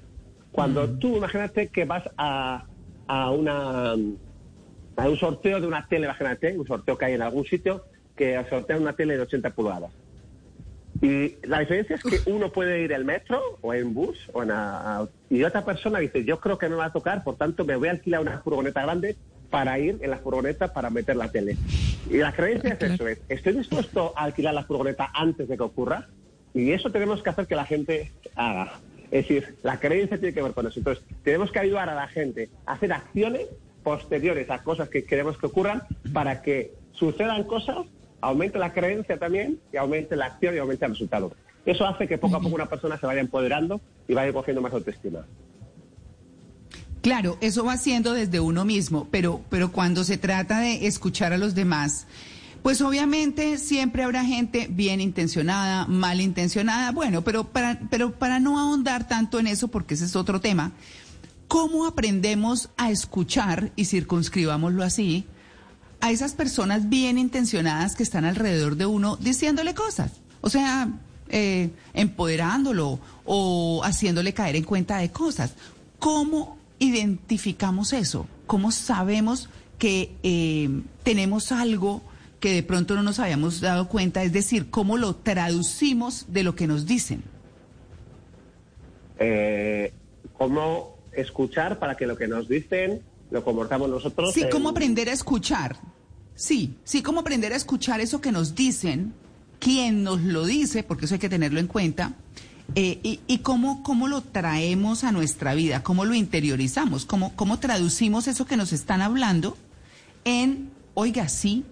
cuando 0.52 0.88
tú 0.88 1.16
imagínate 1.16 1.70
que 1.70 1.84
vas 1.84 2.04
a, 2.16 2.68
a 3.08 3.30
una 3.32 3.94
a 4.96 5.08
un 5.08 5.16
sorteo 5.16 5.60
de 5.60 5.66
una 5.66 5.88
tele, 5.88 6.04
imagínate, 6.06 6.56
un 6.56 6.66
sorteo 6.68 6.96
que 6.96 7.04
hay 7.06 7.14
en 7.14 7.22
algún 7.22 7.44
sitio 7.44 7.84
que 8.14 8.40
sortea 8.48 8.76
una 8.76 8.92
tele 8.92 9.16
de 9.16 9.22
80 9.22 9.50
pulgadas. 9.50 9.90
Y 11.00 11.44
la 11.48 11.58
diferencia 11.58 11.96
es 11.96 12.04
que 12.04 12.22
uno 12.26 12.52
puede 12.52 12.80
ir 12.82 12.92
en 12.92 13.04
metro 13.04 13.40
o 13.60 13.74
en 13.74 13.92
bus 13.92 14.16
o 14.32 14.44
en 14.44 14.52
a- 14.52 14.98
a- 15.00 15.08
y 15.30 15.42
otra 15.42 15.64
persona 15.64 15.98
dice, 15.98 16.24
yo 16.24 16.38
creo 16.38 16.58
que 16.58 16.68
me 16.68 16.76
va 16.76 16.86
a 16.86 16.92
tocar, 16.92 17.24
por 17.24 17.36
tanto 17.36 17.64
me 17.64 17.74
voy 17.74 17.88
a 17.88 17.92
alquilar 17.92 18.20
una 18.20 18.40
furgoneta 18.40 18.82
grande 18.82 19.16
para 19.50 19.80
ir 19.80 19.98
en 20.00 20.10
la 20.10 20.18
furgoneta 20.18 20.68
para 20.68 20.90
meter 20.90 21.16
la 21.16 21.28
tele. 21.28 21.58
Y 22.04 22.18
la 22.18 22.32
creencia 22.32 22.74
es 22.74 22.82
eso, 22.82 23.08
es, 23.08 23.20
estoy 23.28 23.54
dispuesto 23.54 24.12
a 24.16 24.22
alquilar 24.24 24.54
la 24.54 24.64
furgoneta 24.64 25.10
antes 25.12 25.48
de 25.48 25.56
que 25.56 25.62
ocurra 25.64 26.08
y 26.54 26.72
eso 26.72 26.90
tenemos 26.90 27.22
que 27.22 27.30
hacer 27.30 27.46
que 27.46 27.54
la 27.54 27.64
gente 27.64 28.12
haga. 28.34 28.80
Es 29.10 29.26
decir, 29.26 29.56
la 29.62 29.80
creencia 29.80 30.18
tiene 30.18 30.34
que 30.34 30.42
ver 30.42 30.52
con 30.52 30.66
eso. 30.66 30.80
Entonces, 30.80 31.04
tenemos 31.22 31.50
que 31.50 31.58
ayudar 31.60 31.88
a 31.88 31.94
la 31.94 32.08
gente 32.08 32.50
a 32.66 32.72
hacer 32.72 32.92
acciones 32.92 33.46
posteriores 33.82 34.50
a 34.50 34.62
cosas 34.62 34.88
que 34.88 35.04
queremos 35.04 35.38
que 35.38 35.46
ocurran 35.46 35.82
para 36.12 36.42
que 36.42 36.72
sucedan 36.92 37.44
cosas, 37.44 37.86
aumente 38.20 38.58
la 38.58 38.72
creencia 38.72 39.18
también 39.18 39.58
y 39.72 39.76
aumente 39.76 40.16
la 40.16 40.26
acción 40.26 40.54
y 40.54 40.58
aumente 40.58 40.84
el 40.84 40.92
resultado. 40.92 41.32
Eso 41.64 41.86
hace 41.86 42.06
que 42.06 42.18
poco 42.18 42.36
a 42.36 42.40
poco 42.40 42.54
una 42.54 42.68
persona 42.68 42.98
se 42.98 43.06
vaya 43.06 43.20
empoderando 43.20 43.80
y 44.06 44.14
vaya 44.14 44.32
cogiendo 44.32 44.60
más 44.60 44.72
autoestima. 44.72 45.24
Claro, 47.02 47.38
eso 47.40 47.64
va 47.64 47.76
siendo 47.76 48.12
desde 48.12 48.40
uno 48.40 48.64
mismo, 48.64 49.08
pero, 49.10 49.40
pero 49.48 49.70
cuando 49.70 50.04
se 50.04 50.18
trata 50.18 50.60
de 50.60 50.86
escuchar 50.86 51.32
a 51.32 51.38
los 51.38 51.54
demás, 51.54 52.06
pues 52.68 52.82
obviamente 52.82 53.56
siempre 53.56 54.02
habrá 54.02 54.26
gente 54.26 54.68
bien 54.70 55.00
intencionada, 55.00 55.86
mal 55.86 56.20
intencionada, 56.20 56.92
bueno, 56.92 57.24
pero 57.24 57.44
para, 57.44 57.80
pero 57.88 58.12
para 58.18 58.40
no 58.40 58.58
ahondar 58.58 59.08
tanto 59.08 59.40
en 59.40 59.46
eso, 59.46 59.68
porque 59.68 59.94
ese 59.94 60.04
es 60.04 60.14
otro 60.16 60.42
tema, 60.42 60.72
¿cómo 61.46 61.86
aprendemos 61.86 62.68
a 62.76 62.90
escuchar, 62.90 63.72
y 63.74 63.86
circunscribámoslo 63.86 64.84
así, 64.84 65.24
a 66.02 66.10
esas 66.10 66.34
personas 66.34 66.90
bien 66.90 67.16
intencionadas 67.16 67.96
que 67.96 68.02
están 68.02 68.26
alrededor 68.26 68.76
de 68.76 68.84
uno 68.84 69.16
diciéndole 69.16 69.72
cosas? 69.72 70.12
O 70.42 70.50
sea, 70.50 70.90
eh, 71.30 71.70
empoderándolo 71.94 73.00
o 73.24 73.80
haciéndole 73.82 74.34
caer 74.34 74.56
en 74.56 74.64
cuenta 74.64 74.98
de 74.98 75.10
cosas. 75.10 75.54
¿Cómo 75.98 76.58
identificamos 76.78 77.94
eso? 77.94 78.26
¿Cómo 78.46 78.72
sabemos 78.72 79.48
que 79.78 80.14
eh, 80.22 80.82
tenemos 81.02 81.50
algo 81.50 82.02
que 82.40 82.52
de 82.52 82.62
pronto 82.62 82.94
no 82.94 83.02
nos 83.02 83.18
habíamos 83.18 83.60
dado 83.60 83.88
cuenta? 83.88 84.22
Es 84.22 84.32
decir, 84.32 84.70
¿cómo 84.70 84.96
lo 84.96 85.14
traducimos 85.16 86.26
de 86.28 86.42
lo 86.44 86.54
que 86.54 86.66
nos 86.66 86.86
dicen? 86.86 87.22
Eh, 89.18 89.92
¿Cómo 90.34 90.96
escuchar 91.12 91.78
para 91.78 91.96
que 91.96 92.06
lo 92.06 92.16
que 92.16 92.28
nos 92.28 92.48
dicen 92.48 93.02
lo 93.30 93.44
comportamos 93.44 93.88
nosotros? 93.90 94.32
Sí, 94.32 94.42
en- 94.42 94.50
¿cómo 94.50 94.68
aprender 94.68 95.08
a 95.08 95.12
escuchar? 95.12 95.76
Sí, 96.34 96.74
sí, 96.84 97.02
cómo 97.02 97.20
aprender 97.20 97.52
a 97.52 97.56
escuchar 97.56 98.00
eso 98.00 98.20
que 98.20 98.30
nos 98.30 98.54
dicen, 98.54 99.12
quién 99.58 100.04
nos 100.04 100.20
lo 100.20 100.46
dice, 100.46 100.84
porque 100.84 101.06
eso 101.06 101.14
hay 101.14 101.20
que 101.20 101.28
tenerlo 101.28 101.58
en 101.58 101.66
cuenta, 101.66 102.12
eh, 102.76 103.00
y, 103.02 103.18
y 103.26 103.38
cómo, 103.38 103.82
cómo 103.82 104.06
lo 104.06 104.20
traemos 104.20 105.02
a 105.02 105.10
nuestra 105.10 105.54
vida, 105.54 105.82
cómo 105.82 106.04
lo 106.04 106.14
interiorizamos, 106.14 107.04
cómo, 107.06 107.34
cómo 107.34 107.58
traducimos 107.58 108.28
eso 108.28 108.46
que 108.46 108.56
nos 108.56 108.72
están 108.72 109.00
hablando 109.02 109.56
en, 110.24 110.70
oiga, 110.94 111.28
sí, 111.28 111.64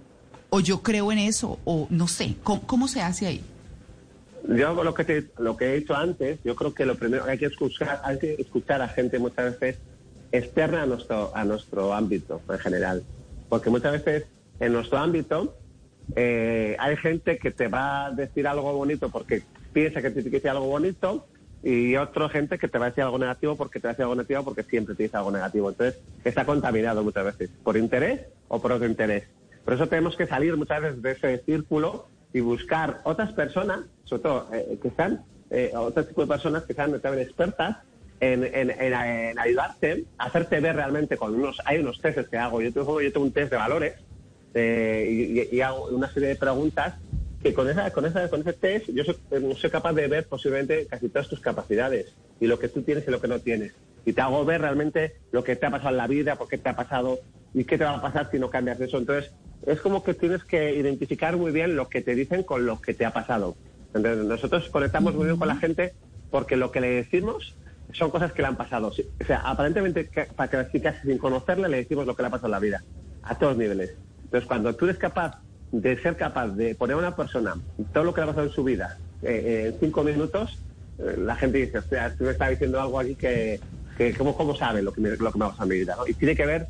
o 0.51 0.61
yo 0.61 0.83
creo 0.83 1.13
en 1.13 1.19
eso, 1.19 1.59
o 1.65 1.87
no 1.91 2.09
sé, 2.09 2.37
¿cómo, 2.43 2.89
se 2.89 3.03
hace 3.03 3.27
ahí? 3.27 3.41
Yo 4.49 4.83
lo 4.85 4.95
que 4.95 5.05
te- 5.05 5.27
lo 5.39 5.57
que 5.57 5.67
he 5.73 5.81
dicho 5.81 5.95
antes, 5.95 6.39
yo 6.45 6.55
creo 6.55 6.73
que 6.73 6.87
lo 6.87 6.95
primero 6.95 7.25
que 7.25 7.33
hay 7.33 7.39
que 7.39 7.47
escuchar, 7.47 8.01
hay 8.05 8.19
que 8.19 8.35
escuchar 8.35 8.81
a 8.81 8.89
gente 8.89 9.19
muchas 9.19 9.59
veces 9.59 9.79
externa 10.31 10.83
a 10.83 10.87
nuestro 10.87 11.35
a 11.35 11.45
nuestro 11.45 11.93
ámbito 11.93 12.41
en 12.49 12.59
general, 12.59 13.03
porque 13.49 13.71
muchas 13.71 13.93
veces 13.93 14.27
en 14.61 14.73
nuestro 14.73 14.99
ámbito 14.99 15.57
eh, 16.15 16.77
hay 16.79 16.97
gente 16.97 17.39
que 17.39 17.51
te 17.51 17.69
va 17.69 18.07
a 18.07 18.11
decir 18.13 18.47
algo 18.47 18.73
bonito 18.73 19.09
porque 19.09 19.43
piensa 19.73 20.01
que 20.01 20.11
te 20.11 20.23
decir 20.23 20.49
algo 20.49 20.67
bonito 20.67 21.27
y 21.63 21.97
otra 21.97 22.29
gente 22.29 22.59
que 22.59 22.69
te 22.69 22.79
va 22.79 22.87
a 22.87 22.89
decir 22.91 23.03
algo 23.03 23.19
negativo 23.19 23.57
porque 23.57 23.81
te 23.81 23.89
va 23.89 23.91
a 23.91 23.93
decir 23.95 24.05
algo 24.05 24.15
negativo 24.15 24.45
porque 24.45 24.63
siempre 24.63 24.95
te 24.95 25.03
dice 25.03 25.17
algo 25.17 25.33
negativo. 25.33 25.69
Entonces 25.71 26.01
está 26.25 26.45
contaminado 26.45 27.03
muchas 27.03 27.25
veces 27.25 27.51
por 27.65 27.77
interés 27.77 28.21
o 28.49 28.61
por 28.61 28.73
otro 28.73 28.87
interés. 28.87 29.25
Por 29.67 29.75
eso 29.75 29.89
tenemos 29.89 30.15
que 30.15 30.29
salir 30.29 30.57
muchas 30.57 30.81
veces 30.81 31.03
de 31.03 31.11
ese 31.11 31.45
círculo 31.45 32.07
y 32.33 32.39
buscar 32.39 33.01
otras 33.03 33.33
personas, 33.33 33.81
sobre 34.05 34.23
todo 34.23 34.49
eh, 34.55 34.79
que 34.81 34.91
sean 34.91 35.25
eh, 35.51 35.73
otro 35.75 36.05
tipo 36.05 36.21
de 36.21 36.29
personas 36.29 36.63
que 36.63 36.73
sean 36.73 37.01
también 37.01 37.27
expertas 37.27 37.79
en, 38.21 38.45
en, 38.45 38.71
en, 38.71 38.95
en 38.95 39.39
ayudarte, 39.41 40.05
hacerte 40.19 40.61
ver 40.61 40.77
realmente 40.77 41.17
con 41.17 41.35
unos, 41.35 41.61
hay 41.65 41.79
unos 41.81 42.01
testes 42.01 42.29
que 42.29 42.39
hago. 42.39 42.63
Yo 42.63 42.73
tengo, 42.73 43.01
yo 43.01 43.13
tengo 43.13 43.27
un 43.27 43.33
test 43.33 43.51
de 43.51 43.57
valores 43.57 43.95
eh, 44.55 45.49
y, 45.51 45.57
y 45.57 45.61
hago 45.63 45.87
una 45.89 46.09
serie 46.13 46.29
de 46.29 46.37
preguntas 46.37 46.95
que 47.43 47.53
con 47.53 47.69
esa, 47.69 47.91
con 47.91 48.07
esa, 48.07 48.31
con 48.31 48.43
ese 48.43 48.53
test 48.53 48.87
yo 48.91 49.03
soy, 49.03 49.17
eh, 49.33 49.55
soy 49.57 49.71
capaz 49.71 49.95
de 49.95 50.07
ver 50.07 50.29
posiblemente 50.29 50.87
casi 50.87 51.09
todas 51.09 51.29
tus 51.29 51.41
capacidades 51.41 52.15
y 52.39 52.47
lo 52.47 52.61
que 52.61 52.69
tú 52.69 52.83
tienes 52.83 53.09
y 53.09 53.11
lo 53.11 53.21
que 53.21 53.27
no 53.27 53.41
tienes. 53.41 53.73
Y 54.05 54.13
te 54.13 54.21
hago 54.21 54.45
ver 54.45 54.61
realmente 54.61 55.17
lo 55.33 55.43
que 55.43 55.57
te 55.57 55.67
ha 55.67 55.71
pasado 55.71 55.91
en 55.91 55.97
la 55.97 56.07
vida, 56.07 56.37
por 56.37 56.47
qué 56.47 56.57
te 56.57 56.69
ha 56.69 56.77
pasado 56.77 57.19
y 57.53 57.65
qué 57.65 57.77
te 57.77 57.85
va 57.85 57.97
a 57.97 58.03
pasar 58.03 58.31
si 58.31 58.39
no 58.39 58.49
cambias 58.49 58.81
eso. 58.81 58.99
Entonces, 58.99 59.33
es 59.65 59.81
como 59.81 60.03
que 60.05 60.15
tienes 60.15 60.45
que 60.45 60.75
identificar 60.75 61.37
muy 61.37 61.53
bien 61.53 61.77
lo 61.77 61.89
que 61.89 62.03
te 62.03 62.15
dicen 62.15 62.43
con 62.43 62.67
lo 62.67 62.81
que 62.81 62.95
te 62.95 63.05
ha 63.05 63.13
pasado. 63.13 63.57
Entonces, 63.95 64.25
nosotros 64.25 64.69
conectamos 64.69 65.15
muy 65.15 65.27
bien 65.27 65.37
con 65.37 65.49
la 65.49 65.57
gente 65.57 65.95
porque 66.31 66.57
lo 66.57 66.71
que 66.71 66.81
le 66.81 66.91
decimos 66.91 67.57
son 67.93 68.11
cosas 68.11 68.33
que 68.33 68.43
le 68.43 68.49
han 68.49 68.57
pasado. 68.57 68.89
O 68.89 69.25
sea, 69.25 69.39
aparentemente, 69.45 70.09
para 70.37 70.69
que 70.69 70.81
casi 70.81 71.07
sin 71.07 71.19
conocerle, 71.19 71.69
le 71.69 71.79
decimos 71.79 72.07
lo 72.07 72.15
que 72.15 72.23
le 72.23 72.29
ha 72.29 72.31
pasado 72.31 72.49
en 72.49 72.53
la 72.53 72.61
vida, 72.61 72.85
a 73.23 73.39
todos 73.39 73.57
niveles. 73.57 73.95
Entonces, 74.25 74.47
cuando 74.47 74.75
tú 74.75 74.85
eres 74.85 74.99
capaz 74.99 75.41
de 75.73 76.01
ser 76.01 76.17
capaz 76.17 76.49
de 76.49 76.75
poner 76.75 76.95
a 76.95 76.99
una 76.99 77.17
persona 77.17 77.55
todo 77.93 78.05
lo 78.05 78.15
que 78.15 78.21
le 78.21 78.25
ha 78.25 78.29
pasado 78.29 78.47
en 78.47 78.53
su 78.53 78.63
vida 78.63 78.99
eh, 79.23 79.43
eh, 79.45 79.67
en 79.69 79.81
cinco 79.81 80.05
minutos, 80.05 80.59
eh, 80.99 81.17
la 81.19 81.37
gente 81.37 81.59
dice, 81.59 81.79
o 81.79 81.83
sea, 81.83 82.15
tú 82.15 82.25
me 82.25 82.31
estás 82.31 82.51
diciendo 82.51 82.81
algo 82.81 83.01
aquí 83.01 83.15
que, 83.15 83.61
que 83.97 84.15
¿cómo, 84.15 84.37
cómo 84.37 84.55
sabe 84.55 84.83
lo 84.83 84.93
que, 84.93 85.01
me, 85.01 85.11
lo 85.11 85.33
que 85.33 85.39
me 85.39 85.45
ha 85.45 85.49
pasado 85.49 85.65
en 85.65 85.69
mi 85.71 85.77
vida? 85.77 85.97
¿no? 85.97 86.07
Y 86.07 86.15
tiene 86.15 86.37
que 86.37 86.47
ver 86.47 86.67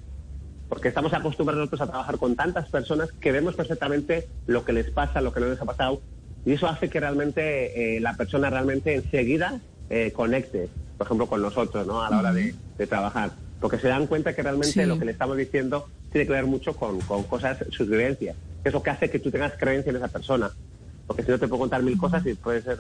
porque 0.69 0.89
estamos 0.89 1.13
acostumbrados 1.13 1.61
nosotros 1.61 1.83
a 1.83 1.91
trabajar 1.91 2.19
con 2.19 2.35
tantas 2.37 2.69
personas 2.69 3.11
que 3.21 3.33
vemos 3.33 3.55
perfectamente 3.55 4.27
lo 4.47 4.65
que 4.65 4.73
les 4.73 4.91
pasa, 4.91 5.21
lo 5.21 5.33
que 5.33 5.41
no 5.41 5.47
les 5.47 5.61
ha 5.61 5.65
pasado, 5.65 6.03
y 6.45 6.53
eso 6.53 6.67
hace 6.67 6.89
que 6.89 7.01
realmente 7.01 7.97
eh, 7.97 8.01
la 8.01 8.15
persona 8.17 8.51
realmente 8.51 8.95
enseguida 8.95 9.61
eh, 9.89 10.13
conecte, 10.13 10.69
por 10.97 11.07
ejemplo, 11.07 11.27
con 11.27 11.43
nosotros, 11.43 11.87
¿no? 11.87 12.03
A 12.03 12.11
la 12.11 12.19
hora 12.19 12.33
de, 12.33 12.55
de 12.79 12.87
trabajar, 12.87 13.33
porque 13.61 13.79
se 13.79 13.89
dan 13.89 14.07
cuenta 14.07 14.35
que 14.35 14.43
realmente 14.43 14.83
Sí. 14.83 14.87
lo 14.89 14.99
que 14.99 15.05
le 15.05 15.13
estamos 15.13 15.37
diciendo 15.37 15.87
tiene 16.11 16.27
que 16.27 16.33
ver 16.33 16.47
mucho 16.47 16.75
con, 16.75 17.01
con 17.03 17.25
cosas, 17.25 17.59
sus 17.71 17.89
vivencias, 17.89 18.37
que 18.63 18.69
es 18.71 18.73
lo 18.75 18.83
que 18.83 18.91
hace 18.91 19.11
que 19.11 19.19
tú 19.19 19.31
tengas 19.31 19.53
creencia 19.59 19.91
en 19.91 19.97
esa 19.97 20.09
persona, 20.09 20.51
porque 21.07 21.23
si 21.23 21.31
no 21.31 21.39
te 21.39 21.47
puedo 21.49 21.61
contar 21.61 21.83
mil 21.83 21.97
cosas 21.99 22.25
y 22.27 22.35
puede 22.35 22.63
ser, 22.63 22.79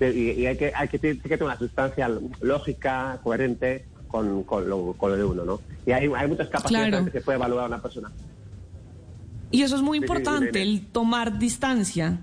y, 0.00 0.30
y 0.32 0.46
hay 0.46 0.56
que, 0.56 0.72
hay 0.74 0.88
que, 0.88 0.98
tiene 0.98 1.16
que 1.18 1.28
tener 1.28 1.44
una 1.44 1.58
sustancia 1.58 2.10
lógica, 2.40 3.18
coherente, 3.22 3.86
con, 4.14 4.44
con, 4.44 4.68
lo, 4.70 4.92
con 4.92 5.10
lo 5.10 5.16
de 5.16 5.24
uno, 5.24 5.44
¿no? 5.44 5.60
Y 5.84 5.90
hay, 5.90 6.08
hay 6.16 6.28
muchas 6.28 6.46
capacidades 6.48 6.88
Claro. 6.90 7.04
que 7.06 7.10
se 7.10 7.20
puede 7.20 7.36
evaluar 7.36 7.64
a 7.64 7.66
una 7.66 7.82
persona. 7.82 8.12
Y 9.50 9.62
eso 9.62 9.74
es 9.76 9.82
muy 9.82 9.98
importante, 9.98 10.62
el 10.62 10.86
tomar 10.86 11.38
distancia. 11.38 12.18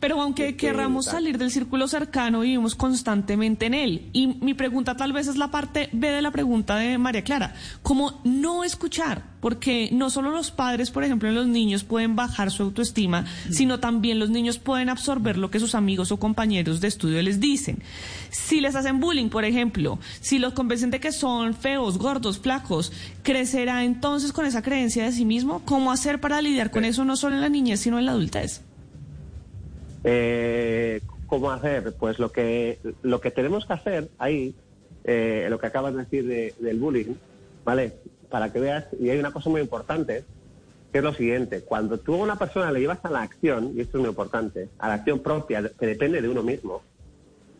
Pero 0.00 0.20
aunque 0.20 0.56
querramos 0.56 1.06
salir 1.06 1.38
del 1.38 1.50
círculo 1.52 1.86
cercano, 1.86 2.40
vivimos 2.40 2.74
constantemente 2.74 3.66
en 3.66 3.74
él. 3.74 4.10
Y 4.12 4.26
mi 4.40 4.54
pregunta 4.54 4.96
tal 4.96 5.12
vez 5.12 5.26
es 5.28 5.36
la 5.36 5.50
parte 5.52 5.88
B 5.92 6.08
de 6.08 6.22
la 6.22 6.30
pregunta 6.32 6.76
de 6.76 6.98
María 6.98 7.22
Clara. 7.22 7.54
¿Cómo 7.82 8.20
no 8.24 8.64
escuchar? 8.64 9.22
Porque 9.40 9.88
no 9.92 10.10
solo 10.10 10.30
los 10.32 10.50
padres, 10.50 10.90
por 10.90 11.04
ejemplo, 11.04 11.28
en 11.28 11.34
los 11.36 11.46
niños 11.46 11.84
pueden 11.84 12.16
bajar 12.16 12.50
su 12.50 12.64
autoestima, 12.64 13.24
sino 13.50 13.78
también 13.78 14.18
los 14.18 14.30
niños 14.30 14.58
pueden 14.58 14.88
absorber 14.88 15.38
lo 15.38 15.50
que 15.50 15.60
sus 15.60 15.76
amigos 15.76 16.10
o 16.10 16.16
compañeros 16.18 16.80
de 16.80 16.88
estudio 16.88 17.22
les 17.22 17.38
dicen. 17.38 17.78
Si 18.30 18.60
les 18.60 18.74
hacen 18.74 18.98
bullying, 18.98 19.28
por 19.28 19.44
ejemplo, 19.44 19.98
si 20.20 20.38
los 20.40 20.54
convencen 20.54 20.90
de 20.90 20.98
que 20.98 21.12
son 21.12 21.54
feos, 21.54 21.98
gordos, 21.98 22.38
flacos, 22.40 22.92
¿crecerá 23.22 23.84
entonces 23.84 24.32
con 24.32 24.44
esa 24.44 24.60
creencia 24.62 25.04
de 25.04 25.12
sí 25.12 25.24
mismo? 25.24 25.62
¿Cómo 25.64 25.92
hacer 25.92 26.20
para 26.20 26.42
lidiar 26.42 26.70
con 26.72 26.84
eso 26.84 27.04
no 27.04 27.16
solo 27.16 27.36
en 27.36 27.40
la 27.42 27.48
niñez, 27.48 27.78
sino 27.80 27.98
en 28.00 28.06
la 28.06 28.12
adultez? 28.12 28.62
Eh, 30.04 31.00
¿Cómo 31.26 31.50
hacer? 31.50 31.94
Pues 31.98 32.18
lo 32.18 32.32
que, 32.32 32.78
lo 33.02 33.20
que 33.20 33.30
tenemos 33.30 33.66
que 33.66 33.72
hacer 33.72 34.08
ahí, 34.18 34.54
eh, 35.04 35.46
lo 35.50 35.58
que 35.58 35.66
acabas 35.66 35.92
de 35.94 36.00
decir 36.00 36.26
de- 36.26 36.54
del 36.58 36.78
bullying, 36.78 37.14
¿vale? 37.64 37.94
Para 38.30 38.52
que 38.52 38.60
veas, 38.60 38.86
y 39.00 39.10
hay 39.10 39.18
una 39.18 39.32
cosa 39.32 39.50
muy 39.50 39.60
importante, 39.60 40.24
que 40.92 40.98
es 40.98 41.04
lo 41.04 41.12
siguiente, 41.12 41.62
cuando 41.62 41.98
tú 41.98 42.14
a 42.14 42.18
una 42.18 42.36
persona 42.36 42.72
le 42.72 42.80
llevas 42.80 43.04
a 43.04 43.10
la 43.10 43.22
acción, 43.22 43.72
y 43.74 43.80
esto 43.80 43.98
es 43.98 44.00
muy 44.02 44.10
importante, 44.10 44.68
a 44.78 44.88
la 44.88 44.94
acción 44.94 45.20
propia, 45.20 45.70
que 45.78 45.86
depende 45.86 46.20
de 46.20 46.28
uno 46.28 46.42
mismo, 46.42 46.82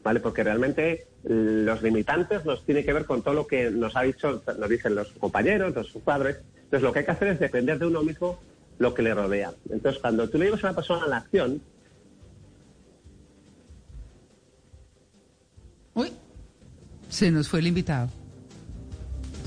¿vale? 0.03 0.21
Porque 0.21 0.45
realmente 0.45 1.07
los 1.25 1.83
limitantes 1.83 2.45
nos 2.45 2.65
tiene 2.65 2.85
que 2.85 2.93
ver 2.93 3.05
con 3.05 3.23
todo 3.23 3.35
lo 3.35 3.47
que 3.47 3.71
nos 3.71 3.97
ha 3.97 4.03
dicho, 4.03 4.43
nos 4.59 4.69
dicen 4.69 4.95
los 4.95 5.09
compañeros, 5.13 5.75
los 5.75 5.91
padres. 6.03 6.39
Entonces 6.57 6.83
lo 6.83 6.93
que 6.93 7.01
hay 7.01 7.05
que 7.05 7.11
hacer 7.11 7.29
es 7.29 7.41
depender 7.41 7.79
de 7.79 7.87
uno 7.87 8.03
mismo 8.03 8.39
lo 8.79 8.95
que 8.95 9.03
le 9.03 9.15
rodea. 9.15 9.53
Entonces 9.71 10.01
cuando 10.01 10.29
tú 10.29 10.39
le 10.39 10.47
llevas 10.47 10.65
a 10.65 10.69
una 10.69 10.77
persona 10.77 11.05
a 11.05 11.09
la 11.09 11.17
acción, 11.19 11.61
Uy, 15.95 16.13
se 17.09 17.31
nos 17.33 17.49
fue 17.49 17.59
el 17.59 17.67
invitado. 17.67 18.09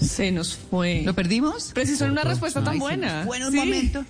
Se 0.02 0.32
nos 0.32 0.56
fue. 0.56 1.04
¿Lo 1.06 1.14
perdimos? 1.14 1.72
Precisó 1.74 2.06
en 2.06 2.12
una 2.12 2.24
respuesta 2.24 2.64
tan 2.64 2.80
buena. 2.80 3.22
en 3.24 3.44
un 3.46 3.52
Sí. 3.52 3.58
momento. 3.58 4.06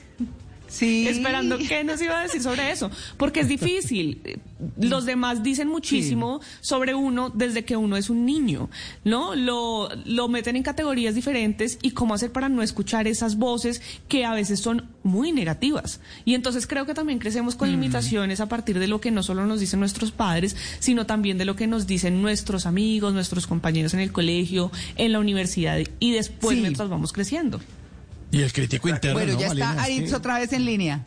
Sí. 0.71 1.05
Esperando 1.07 1.57
qué 1.57 1.83
nos 1.83 2.01
iba 2.01 2.17
a 2.17 2.23
decir 2.23 2.41
sobre 2.41 2.71
eso, 2.71 2.89
porque 3.17 3.41
es 3.41 3.49
difícil. 3.49 4.21
Eh, 4.23 4.37
Los 4.79 5.05
demás 5.05 5.43
dicen 5.43 5.67
muchísimo 5.67 6.39
sobre 6.61 6.95
uno 6.95 7.29
desde 7.29 7.65
que 7.65 7.75
uno 7.75 7.97
es 7.97 8.09
un 8.09 8.25
niño, 8.25 8.69
¿no? 9.03 9.35
Lo, 9.35 9.89
lo 10.05 10.29
meten 10.29 10.55
en 10.55 10.63
categorías 10.63 11.13
diferentes 11.13 11.77
y 11.81 11.91
cómo 11.91 12.13
hacer 12.13 12.31
para 12.31 12.47
no 12.47 12.61
escuchar 12.63 13.07
esas 13.07 13.35
voces 13.37 13.81
que 14.07 14.23
a 14.23 14.33
veces 14.33 14.61
son 14.61 14.87
muy 15.03 15.31
negativas. 15.33 15.99
Y 16.23 16.35
entonces 16.35 16.67
creo 16.67 16.85
que 16.85 16.93
también 16.93 17.19
crecemos 17.19 17.55
con 17.55 17.69
limitaciones 17.69 18.39
a 18.39 18.47
partir 18.47 18.79
de 18.79 18.87
lo 18.87 19.01
que 19.01 19.11
no 19.11 19.23
solo 19.23 19.45
nos 19.45 19.59
dicen 19.59 19.79
nuestros 19.81 20.11
padres, 20.11 20.55
sino 20.79 21.05
también 21.05 21.37
de 21.37 21.43
lo 21.45 21.55
que 21.57 21.67
nos 21.67 21.85
dicen 21.85 22.21
nuestros 22.21 22.65
amigos, 22.65 23.13
nuestros 23.13 23.45
compañeros 23.45 23.93
en 23.93 23.99
el 23.99 24.11
colegio, 24.13 24.71
en 24.95 25.11
la 25.11 25.19
universidad 25.19 25.79
y 25.99 26.11
después 26.11 26.55
Sí. 26.55 26.61
mientras 26.61 26.87
vamos 26.87 27.11
creciendo. 27.11 27.59
Y 28.31 28.41
el 28.41 28.53
crítico 28.53 28.87
interno, 28.89 29.19
Bueno, 29.19 29.33
¿no, 29.33 29.39
ya 29.39 29.47
está 29.47 29.73
Es 29.73 29.79
Aritz 29.79 30.13
otra 30.13 30.39
vez 30.39 30.53
en 30.53 30.65
línea. 30.65 31.05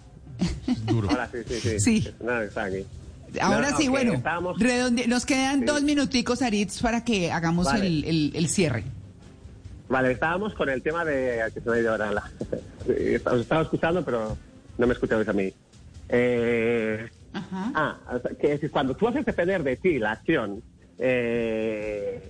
duro. 0.86 1.08
ahora 1.10 1.30
sí, 1.32 1.38
sí, 1.46 1.60
sí. 1.60 1.80
Sí. 1.80 2.08
No, 2.22 2.40
está 2.42 2.64
aquí. 2.64 2.84
Ahora 3.40 3.70
No, 3.70 3.76
sí, 3.78 3.88
bueno, 3.88 4.12
estábamos- 4.14 4.58
redonde- 4.58 5.06
nos 5.08 5.24
quedan 5.26 5.60
Sí. 5.60 5.64
dos 5.66 5.82
minuticos, 5.82 6.42
Aritz, 6.42 6.80
para 6.80 7.02
que 7.04 7.32
hagamos 7.32 7.66
Vale. 7.66 7.86
el, 7.86 8.04
el- 8.04 8.32
el 8.34 8.48
cierre. 8.48 8.84
Vale, 9.88 10.12
estábamos 10.12 10.54
con 10.54 10.68
el 10.68 10.82
tema 10.82 11.04
de... 11.04 11.42
que 11.52 11.60
se 11.60 11.68
me 11.70 11.76
ha 11.76 11.80
ido 11.80 11.90
ahora 11.92 12.12
la- 12.12 12.30
Os 13.32 13.40
estaba 13.40 13.62
escuchando, 13.62 14.04
pero 14.04 14.36
no 14.78 14.86
me 14.86 14.92
escuchabais 14.92 15.28
a 15.28 15.32
mí. 15.32 15.52
Eh, 16.08 17.08
Ajá. 17.32 17.72
Ah, 17.74 17.98
que 18.40 18.68
cuando 18.70 18.94
tú 18.94 19.08
haces 19.08 19.24
depender 19.24 19.62
de 19.64 19.76
ti 19.76 19.98
la 19.98 20.12
acción, 20.12 20.62
eh, 20.98 22.22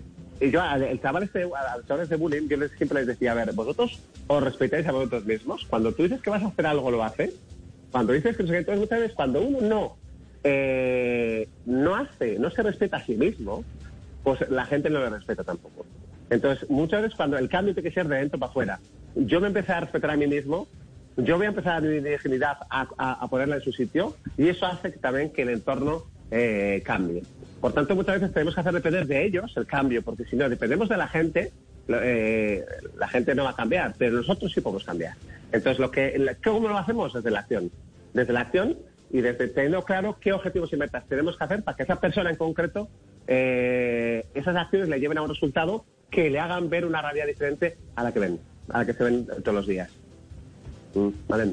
yo, 0.51 0.61
al- 0.63 0.83
el 0.83 1.01
chaval 1.01 1.25
este, 1.25 1.49
chavales 1.87 2.09
de 2.09 2.17
bullying, 2.17 2.49
yo 2.49 2.57
les- 2.57 2.73
siempre 2.73 2.99
les 3.01 3.07
decía, 3.07 3.33
a 3.33 3.35
ver, 3.35 3.53
vosotros 3.53 4.01
os 4.27 4.43
respetáis 4.43 4.87
a 4.87 4.93
vosotros 4.93 5.25
mismos. 5.25 5.65
Cuando 5.69 5.93
tú 5.93 6.03
dices 6.05 6.21
que 6.23 6.31
vas 6.31 6.43
a 6.43 6.49
hacer 6.49 6.67
algo, 6.67 6.91
lo 6.91 7.03
haces. 7.05 7.35
Cuando 7.91 8.13
dices 8.13 8.37
que 8.37 8.43
no 8.43 8.49
sé 8.49 8.65
qué, 8.65 8.77
muchas 8.77 9.01
veces 9.01 9.15
cuando 9.15 9.41
uno 9.43 9.61
no, 9.61 9.97
eh, 10.43 11.49
no 11.65 11.97
hace, 11.97 12.39
no 12.39 12.51
se 12.51 12.63
respeta 12.63 12.97
a 12.99 13.05
sí 13.05 13.15
mismo, 13.15 13.65
pues 14.23 14.41
la 14.51 14.65
gente 14.67 14.91
no 14.91 15.01
le 15.01 15.11
respeta 15.11 15.45
tampoco. 15.45 15.87
Entonces, 16.31 16.69
muchas 16.71 17.03
veces 17.03 17.17
cuando 17.17 17.39
el 17.39 17.49
cambio 17.49 17.75
tiene 17.75 17.89
que 17.89 17.95
ser 17.95 18.09
de 18.09 18.17
dentro 18.17 18.39
para 18.39 18.51
afuera, 18.51 18.81
yo 19.15 19.41
me 19.41 19.49
empecé 19.49 19.73
a 19.73 19.81
respetar 19.81 20.11
a 20.11 20.17
mí 20.17 20.27
mismo, 20.27 20.67
yo 21.17 21.37
voy 21.37 21.47
a 21.47 21.51
empezar 21.51 21.77
a 21.77 21.81
mi 21.81 22.01
dignidad 22.01 22.57
a, 22.71 22.89
a- 22.99 23.13
a 23.25 23.29
ponerla 23.29 23.57
en 23.57 23.63
su 23.63 23.73
sitio 23.73 24.17
y 24.37 24.49
eso 24.49 24.67
hace 24.67 24.91
que 24.93 24.99
también 24.99 25.31
que 25.31 25.43
el 25.43 25.51
entorno 25.51 26.03
eh, 26.31 26.83
cambie. 26.85 27.23
Por 27.61 27.73
tanto, 27.73 27.95
muchas 27.97 28.21
veces 28.21 28.35
tenemos 28.35 28.55
que 28.55 28.61
hacer 28.61 28.75
depender 28.75 29.07
de 29.07 29.25
ellos 29.25 29.53
el 29.57 29.67
cambio, 29.67 30.03
porque 30.03 30.25
si 30.25 30.37
no 30.37 30.49
dependemos 30.49 30.89
de 30.89 30.97
la 30.97 31.09
gente, 31.09 31.53
eh, 31.89 32.65
la 32.99 33.09
gente 33.09 33.35
no 33.35 33.45
va 33.45 33.51
a 33.51 33.57
cambiar, 33.57 33.95
pero 33.97 34.17
nosotros 34.17 34.53
sí 34.53 34.61
podemos 34.61 34.85
cambiar. 34.85 35.15
Entonces, 35.53 35.79
lo 35.79 35.91
que, 35.91 36.37
¿cómo 36.45 36.69
lo 36.69 36.77
hacemos? 36.77 37.13
Desde 37.15 37.31
la 37.31 37.41
acción. 37.41 37.71
Desde 38.13 38.33
la 38.33 38.41
acción 38.41 38.77
y 39.11 39.21
desde 39.21 39.49
teniendo 39.49 39.83
claro 39.85 40.19
qué 40.21 40.33
objetivos 40.33 40.73
y 40.73 40.77
metas 40.77 41.07
tenemos 41.09 41.37
que 41.37 41.45
hacer 41.45 41.63
para 41.63 41.77
que 41.77 41.85
esa 41.85 42.01
persona 42.01 42.31
en 42.31 42.37
concreto, 42.37 42.89
eh, 43.27 44.27
esas 44.35 44.57
acciones 44.57 44.89
le 44.89 44.99
lleven 44.99 45.19
a 45.19 45.23
un 45.23 45.29
resultado 45.29 45.85
que 46.11 46.31
le 46.31 46.39
hagan 46.39 46.69
ver 46.69 46.85
una 46.85 47.01
realidad 47.01 47.27
diferente 47.27 47.77
a 47.97 48.03
la 48.03 48.13
que 48.13 48.21
ven, 48.21 48.41
a 48.69 48.79
la 48.79 48.87
que 48.87 48.93
se 48.93 49.05
ven 49.05 49.27
todos 49.27 49.55
los 49.55 49.67
días. 49.67 49.91
Mm, 50.95 51.09
¿vale? 51.29 51.53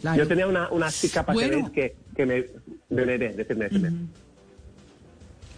Claro. 0.00 0.18
Yo 0.18 0.28
tenía 0.28 0.46
una, 0.46 0.68
una 0.70 0.90
chica 0.90 1.24
para 1.24 1.34
Bueno. 1.34 1.70
que, 1.72 1.94
que 2.16 2.26
me... 2.26 2.44
de- 2.90 3.06
de- 3.06 3.18
de- 3.18 3.32
decirme, 3.32 3.64
decirme. 3.64 3.90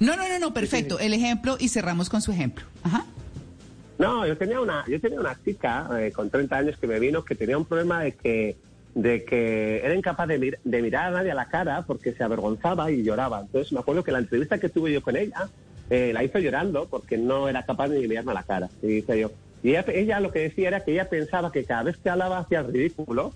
No, 0.01 0.17
no, 0.17 0.29
no, 0.29 0.39
no, 0.39 0.53
perfecto. 0.55 0.99
El 0.99 1.15
ejemplo 1.15 1.57
y 1.61 1.69
cerramos 1.69 2.09
con 2.11 2.21
su 2.23 2.33
ejemplo. 2.33 2.65
Ajá. 2.83 3.05
No, 3.99 4.27
yo 4.27 4.37
tenía 4.37 4.61
una, 4.61 4.85
yo 4.89 5.01
tenía 5.01 5.21
una 5.21 5.37
chica 5.45 5.89
eh, 6.01 6.11
con 6.11 6.29
30 6.29 6.57
años 6.57 6.77
que 6.79 6.87
me 6.89 6.99
vino 6.99 7.25
que 7.25 7.35
tenía 7.37 7.57
un 7.57 7.65
problema 7.65 8.03
de 8.03 8.13
que, 8.13 8.57
de 8.97 9.25
que 9.25 9.81
era 9.85 9.95
incapaz 9.95 10.27
de, 10.27 10.41
mir- 10.41 10.59
de 10.65 10.83
mirar 10.83 11.07
a 11.09 11.11
nadie 11.19 11.31
a 11.31 11.35
la 11.37 11.47
cara 11.47 11.83
porque 11.87 12.13
se 12.13 12.25
avergonzaba 12.25 12.91
y 12.91 13.05
lloraba. 13.05 13.43
Entonces 13.43 13.73
me 13.73 13.79
acuerdo 13.79 14.03
que 14.03 14.11
la 14.11 14.19
entrevista 14.19 14.59
que 14.59 14.69
tuve 14.69 14.93
yo 14.93 15.03
con 15.03 15.17
ella 15.17 15.49
eh, 15.89 16.11
la 16.13 16.25
hizo 16.25 16.39
llorando 16.41 16.89
porque 16.89 17.17
no 17.17 17.49
era 17.49 17.65
capaz 17.65 17.89
de 17.91 18.01
mirarme 18.09 18.33
a 18.33 18.35
la 18.35 18.43
cara. 18.43 18.69
Y 18.83 18.87
dice 18.89 19.21
yo. 19.21 19.31
Y 19.63 19.71
ella, 19.71 19.85
ella 19.89 20.19
lo 20.21 20.33
que 20.33 20.41
decía 20.41 20.67
era 20.69 20.81
que 20.81 20.93
ella 20.93 21.09
pensaba 21.09 21.53
que 21.53 21.63
cada 21.65 21.85
vez 21.85 21.97
que 21.99 22.11
hablaba 22.11 22.39
hacía 22.39 22.61
el 22.61 22.73
ridículo 22.73 23.33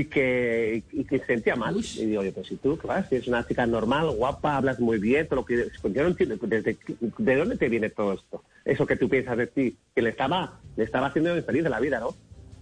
y 0.00 0.04
que, 0.06 0.84
y 0.92 1.04
que 1.04 1.18
se 1.18 1.26
sentía 1.26 1.56
mal. 1.56 1.76
Y 1.76 2.06
digo, 2.06 2.20
oye, 2.22 2.32
pues 2.32 2.46
si 2.48 2.56
tú, 2.56 2.78
¿qué 2.78 2.86
vas? 2.86 3.08
Si 3.08 3.16
eres 3.16 3.28
una 3.28 3.46
chica 3.46 3.66
normal, 3.66 4.10
guapa, 4.10 4.56
hablas 4.56 4.78
muy 4.80 4.98
bien, 4.98 5.26
todo 5.26 5.40
lo 5.40 5.44
que... 5.44 5.68
pues 5.80 5.94
Yo 5.94 6.02
no 6.02 6.08
entiendo, 6.08 6.36
desde, 6.42 6.78
¿de 7.18 7.36
dónde 7.36 7.56
te 7.56 7.68
viene 7.68 7.90
todo 7.90 8.14
esto? 8.14 8.44
Eso 8.64 8.86
que 8.86 8.96
tú 8.96 9.08
piensas 9.08 9.36
de 9.36 9.46
ti, 9.46 9.76
que 9.94 10.02
le 10.02 10.10
estaba, 10.10 10.60
le 10.76 10.84
estaba 10.84 11.06
haciendo 11.08 11.36
infeliz 11.36 11.64
de 11.64 11.70
la 11.70 11.80
vida, 11.80 12.00
¿no? 12.00 12.14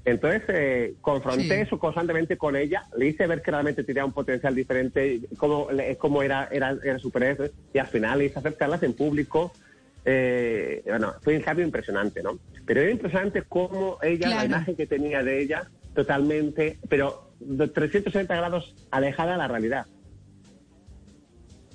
Entonces, 0.05 0.43
eh, 0.49 0.95
confronté 1.01 1.57
Sí. 1.57 1.61
eso 1.63 1.79
constantemente 1.81 2.37
con 2.37 2.55
ella, 2.55 2.85
le 2.97 3.09
hice 3.09 3.27
ver 3.27 3.43
que 3.43 3.51
realmente 3.51 3.83
tenía 3.83 4.05
un 4.05 4.13
potencial 4.13 4.55
diferente, 4.55 5.21
cómo, 5.37 5.69
cómo 5.99 6.23
era, 6.23 6.49
era, 6.53 6.77
era 6.85 6.99
superhéroe, 7.01 7.51
y 7.75 7.79
al 7.79 7.89
final 7.89 8.19
le 8.21 8.27
hice 8.27 8.39
acercarlas 8.39 8.83
en 8.85 8.93
público. 8.93 9.53
Eh, 10.05 10.83
bueno, 10.87 11.15
fue 11.23 11.35
un 11.37 11.43
cambio 11.43 11.67
impresionante, 11.67 12.23
¿no? 12.23 12.39
Pero 12.65 12.83
era 12.83 12.91
impresionante 12.93 13.43
cómo 13.43 13.99
ella, 14.01 14.29
la 14.29 14.35
Claro. 14.35 14.47
imagen 14.47 14.77
que 14.77 14.87
tenía 14.87 15.25
de 15.25 15.43
ella, 15.43 15.69
totalmente, 15.93 16.79
pero 16.89 17.26
360 17.39 18.35
grados 18.35 18.75
alejada 18.91 19.33
de 19.33 19.39
la 19.39 19.49
realidad. 19.49 19.87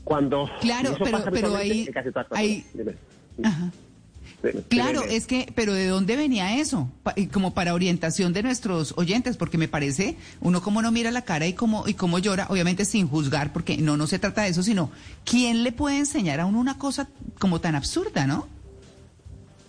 Cuando 0.04 0.50
Claro, 0.62 0.90
eso 0.90 0.98
pero- 1.04 1.12
pasa 1.18 1.32
pero 1.32 1.48
habitualmente 1.48 1.74
ahí- 1.74 1.88
en 1.88 1.94
casi 1.94 2.10
todas 2.12 2.28
las 2.32 2.40
ahí- 2.40 2.62
cosas. 2.62 2.78
Dime. 2.78 3.48
Ajá. 3.48 3.72
Dime, 4.44 4.62
Claro, 4.70 5.02
dime. 5.02 5.16
es 5.16 5.28
que, 5.28 5.52
pero 5.56 5.74
¿de 5.74 5.86
dónde 5.86 6.16
venía 6.16 6.58
eso? 6.60 6.90
Pa- 7.04 7.14
y 7.16 7.28
como 7.28 7.54
para 7.54 7.76
orientación 7.76 8.34
de 8.34 8.42
nuestros 8.42 8.96
oyentes, 8.98 9.38
porque 9.38 9.60
me 9.60 9.68
parece, 9.68 10.16
uno 10.42 10.62
como 10.64 10.82
no 10.82 10.92
mira 10.92 11.12
la 11.12 11.22
cara 11.22 11.46
y 11.46 11.54
cómo, 11.54 11.88
y 11.88 11.94
cómo 11.94 12.18
llora, 12.18 12.48
obviamente 12.50 12.84
sin 12.86 13.08
juzgar, 13.08 13.54
porque 13.54 13.78
no, 13.78 13.98
no 13.98 14.08
se 14.08 14.18
trata 14.18 14.42
de 14.42 14.50
eso, 14.50 14.64
sino, 14.64 14.90
¿quién 15.24 15.64
le 15.64 15.72
puede 15.72 16.00
enseñar 16.00 16.40
a 16.40 16.48
uno 16.48 16.60
una 16.60 16.80
cosa 16.80 17.08
como 17.40 17.62
tan 17.62 17.76
absurda, 17.76 18.26
no? 18.26 18.48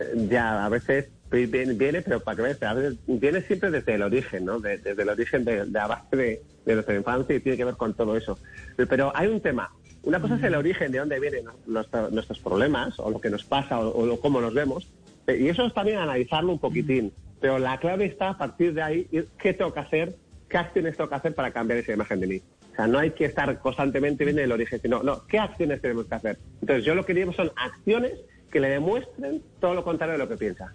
Eh, 0.00 0.28
Ya, 0.30 0.64
a 0.64 0.68
veces 0.70 1.08
viene, 1.32 1.72
viene, 1.74 2.02
pero 2.02 2.20
para 2.20 2.36
que 2.36 2.42
veas, 2.42 2.62
a 2.62 2.74
veces 2.74 2.98
viene 3.06 3.40
siempre 3.42 3.70
desde 3.70 3.94
el 3.94 4.02
origen, 4.02 4.44
¿no? 4.44 4.60
De- 4.60 4.78
desde 4.78 5.02
el 5.02 5.08
origen 5.08 5.44
de, 5.44 5.64
de 5.66 5.78
a 5.78 5.86
base 5.86 6.16
de, 6.16 6.42
de 6.64 6.74
nuestra 6.74 6.94
infancia 6.94 7.34
y 7.34 7.40
tiene 7.40 7.56
que 7.58 7.64
ver 7.64 7.76
con 7.76 7.94
todo 7.94 8.16
eso. 8.16 8.38
Pero 8.76 9.12
hay 9.14 9.28
un 9.28 9.40
tema. 9.40 9.70
Una 10.04 10.20
cosa 10.20 10.34
es 10.36 10.42
el 10.42 10.54
origen 10.56 10.90
de 10.92 10.98
dónde 10.98 11.20
vienen 11.20 11.44
nuestros 11.66 12.38
problemas 12.40 12.98
o 12.98 13.10
lo 13.10 13.20
que 13.20 13.30
nos 13.30 13.44
pasa 13.44 13.78
o, 13.80 14.12
o 14.12 14.20
cómo 14.20 14.40
nos 14.40 14.52
vemos. 14.52 14.88
Y 15.28 15.48
eso 15.48 15.64
es 15.64 15.72
también 15.74 15.98
analizarlo 15.98 16.52
un 16.52 16.58
poquitín. 16.58 17.12
Pero 17.40 17.58
la 17.58 17.78
clave 17.78 18.06
está 18.06 18.30
a 18.30 18.38
partir 18.38 18.74
de 18.74 18.82
ahí, 18.82 19.08
¿qué 19.40 19.52
tengo 19.54 19.72
que 19.72 19.80
hacer? 19.80 20.16
¿Qué 20.48 20.58
acciones 20.58 20.96
tengo 20.96 21.08
que 21.08 21.14
hacer 21.16 21.34
para 21.34 21.52
cambiar 21.52 21.78
esa 21.78 21.92
imagen 21.92 22.20
de 22.20 22.26
mí? 22.26 22.42
O 22.72 22.74
sea, 22.76 22.86
no 22.86 22.98
hay 22.98 23.10
que 23.10 23.26
estar 23.26 23.58
constantemente 23.60 24.24
viendo 24.24 24.42
el 24.42 24.50
origen, 24.52 24.80
sino, 24.80 25.02
no, 25.02 25.24
¿qué 25.26 25.38
acciones 25.38 25.80
tenemos 25.80 26.06
que 26.06 26.14
hacer? 26.14 26.38
Entonces, 26.60 26.84
yo 26.84 26.94
lo 26.94 27.04
que 27.06 27.14
digo 27.14 27.32
son 27.32 27.50
acciones 27.56 28.12
que 28.50 28.60
le 28.60 28.68
demuestren 28.68 29.42
todo 29.60 29.74
lo 29.74 29.84
contrario 29.84 30.12
de 30.14 30.18
lo 30.18 30.28
que 30.28 30.36
piensa. 30.36 30.72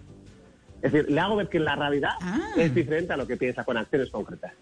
Es 0.82 0.92
decir, 0.92 1.10
le 1.10 1.20
hago 1.20 1.36
ver 1.36 1.48
que 1.48 1.58
la 1.58 1.74
realidad 1.76 2.10
Ah. 2.20 2.40
es 2.56 2.74
diferente 2.74 3.12
a 3.12 3.16
lo 3.16 3.26
que 3.26 3.36
piensa 3.36 3.64
con 3.64 3.76
acciones 3.76 4.10
concretas. 4.10 4.52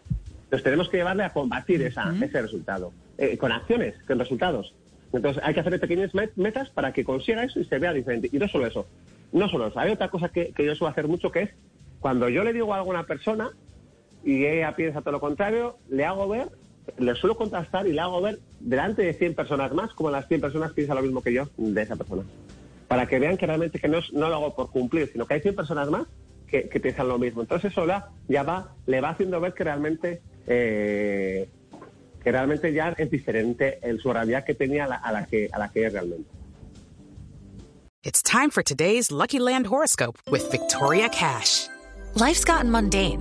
Entonces 0.45 0.63
tenemos 0.65 0.89
que 0.89 0.97
llevarle 0.99 1.25
a 1.25 1.33
combatir 1.33 1.83
esa, 1.83 2.15
ese 2.23 2.41
resultado. 2.43 2.93
Eh, 3.19 3.37
con 3.37 3.53
acciones, 3.53 3.95
con 4.07 4.19
resultados. 4.19 4.75
Entonces 5.13 5.43
hay 5.45 5.55
que 5.55 5.61
hacer 5.61 5.79
pequeñas 5.81 6.13
met- 6.15 6.33
metas 6.37 6.71
para 6.71 6.93
que 6.93 7.05
consiga 7.05 7.43
eso 7.45 7.59
y 7.61 7.65
se 7.65 7.79
vea 7.79 7.93
diferente. 7.93 8.29
Y 8.33 8.39
no 8.39 8.49
solo 8.49 8.67
eso. 8.67 8.87
No 9.33 9.49
solo 9.49 9.67
eso. 9.69 9.79
Hay 9.79 9.91
otra 9.93 10.09
cosa 10.09 10.29
que, 10.29 10.53
que 10.53 10.65
yo 10.65 10.75
suelo 10.75 10.91
hacer 10.93 11.09
mucho 11.09 11.31
que 11.31 11.43
es 11.43 11.51
cuando 12.01 12.29
yo 12.29 12.45
le 12.45 12.53
digo 12.53 12.73
algo 12.75 12.91
a 12.91 12.95
una 12.95 13.07
persona 13.07 13.51
y 14.25 14.45
ella 14.45 14.75
piensa 14.77 15.01
todo 15.01 15.13
lo 15.13 15.21
contrario, 15.21 15.79
le 15.89 16.05
hago 16.05 16.29
ver, 16.29 16.49
le 16.99 17.15
suelo 17.17 17.37
contrastar 17.37 17.87
y 17.87 17.93
le 17.93 18.01
hago 18.01 18.21
ver 18.21 18.39
delante 18.61 19.03
de 19.03 19.13
100 19.15 19.35
personas 19.35 19.73
más 19.73 19.93
como 19.95 20.11
las 20.11 20.29
100 20.29 20.41
personas 20.41 20.73
piensan 20.73 20.97
lo 20.97 21.03
mismo 21.03 21.23
que 21.23 21.33
yo 21.33 21.49
de 21.57 21.83
esa 21.83 21.97
persona. 21.97 22.23
Para 22.89 23.07
que 23.07 23.19
vean 23.19 23.37
que 23.37 23.47
realmente 23.47 23.79
que 23.81 23.89
no, 23.89 23.99
es- 23.99 24.13
no 24.13 24.29
lo 24.29 24.37
hago 24.37 24.55
por 24.55 24.71
cumplir, 24.71 25.11
sino 25.13 25.27
que 25.27 25.35
hay 25.35 25.41
100 25.41 25.57
personas 25.57 25.91
más 25.91 26.07
que, 26.47 26.69
que 26.69 26.79
piensan 26.81 27.09
lo 27.09 27.19
mismo. 27.19 27.41
Entonces 27.43 27.73
eso 27.73 27.85
la- 27.87 28.11
ya 28.29 28.43
va, 28.43 28.73
le 28.87 29.01
va 29.01 29.11
haciendo 29.11 29.41
ver 29.41 29.53
que 29.55 29.65
realmente 29.65 30.23
eh, 30.47 31.49
que 32.23 32.33
realmente 32.33 32.73
ya 32.73 32.91
es 32.97 33.11
diferente 33.11 33.79
el 33.83 34.01
su 34.01 34.13
realidad 34.13 34.45
que 34.45 34.55
tenía 34.55 34.85
a 34.85 34.89
la, 34.89 34.97
a 34.97 35.13
la 35.13 35.27
que 35.27 35.49
a 35.53 35.59
la 35.59 35.71
que 35.71 35.87
es 35.87 35.93
realmente. 35.93 36.29
It's 38.05 38.23
time 38.23 38.51
for 38.51 38.63
today's 38.63 39.11
Lucky 39.11 39.39
Land 39.41 39.67
horoscope 39.67 40.19
with 40.31 40.49
Victoria 40.53 41.09
Cash. 41.09 41.69
Life's 42.15 42.45
gotten 42.45 42.71
mundane, 42.71 43.21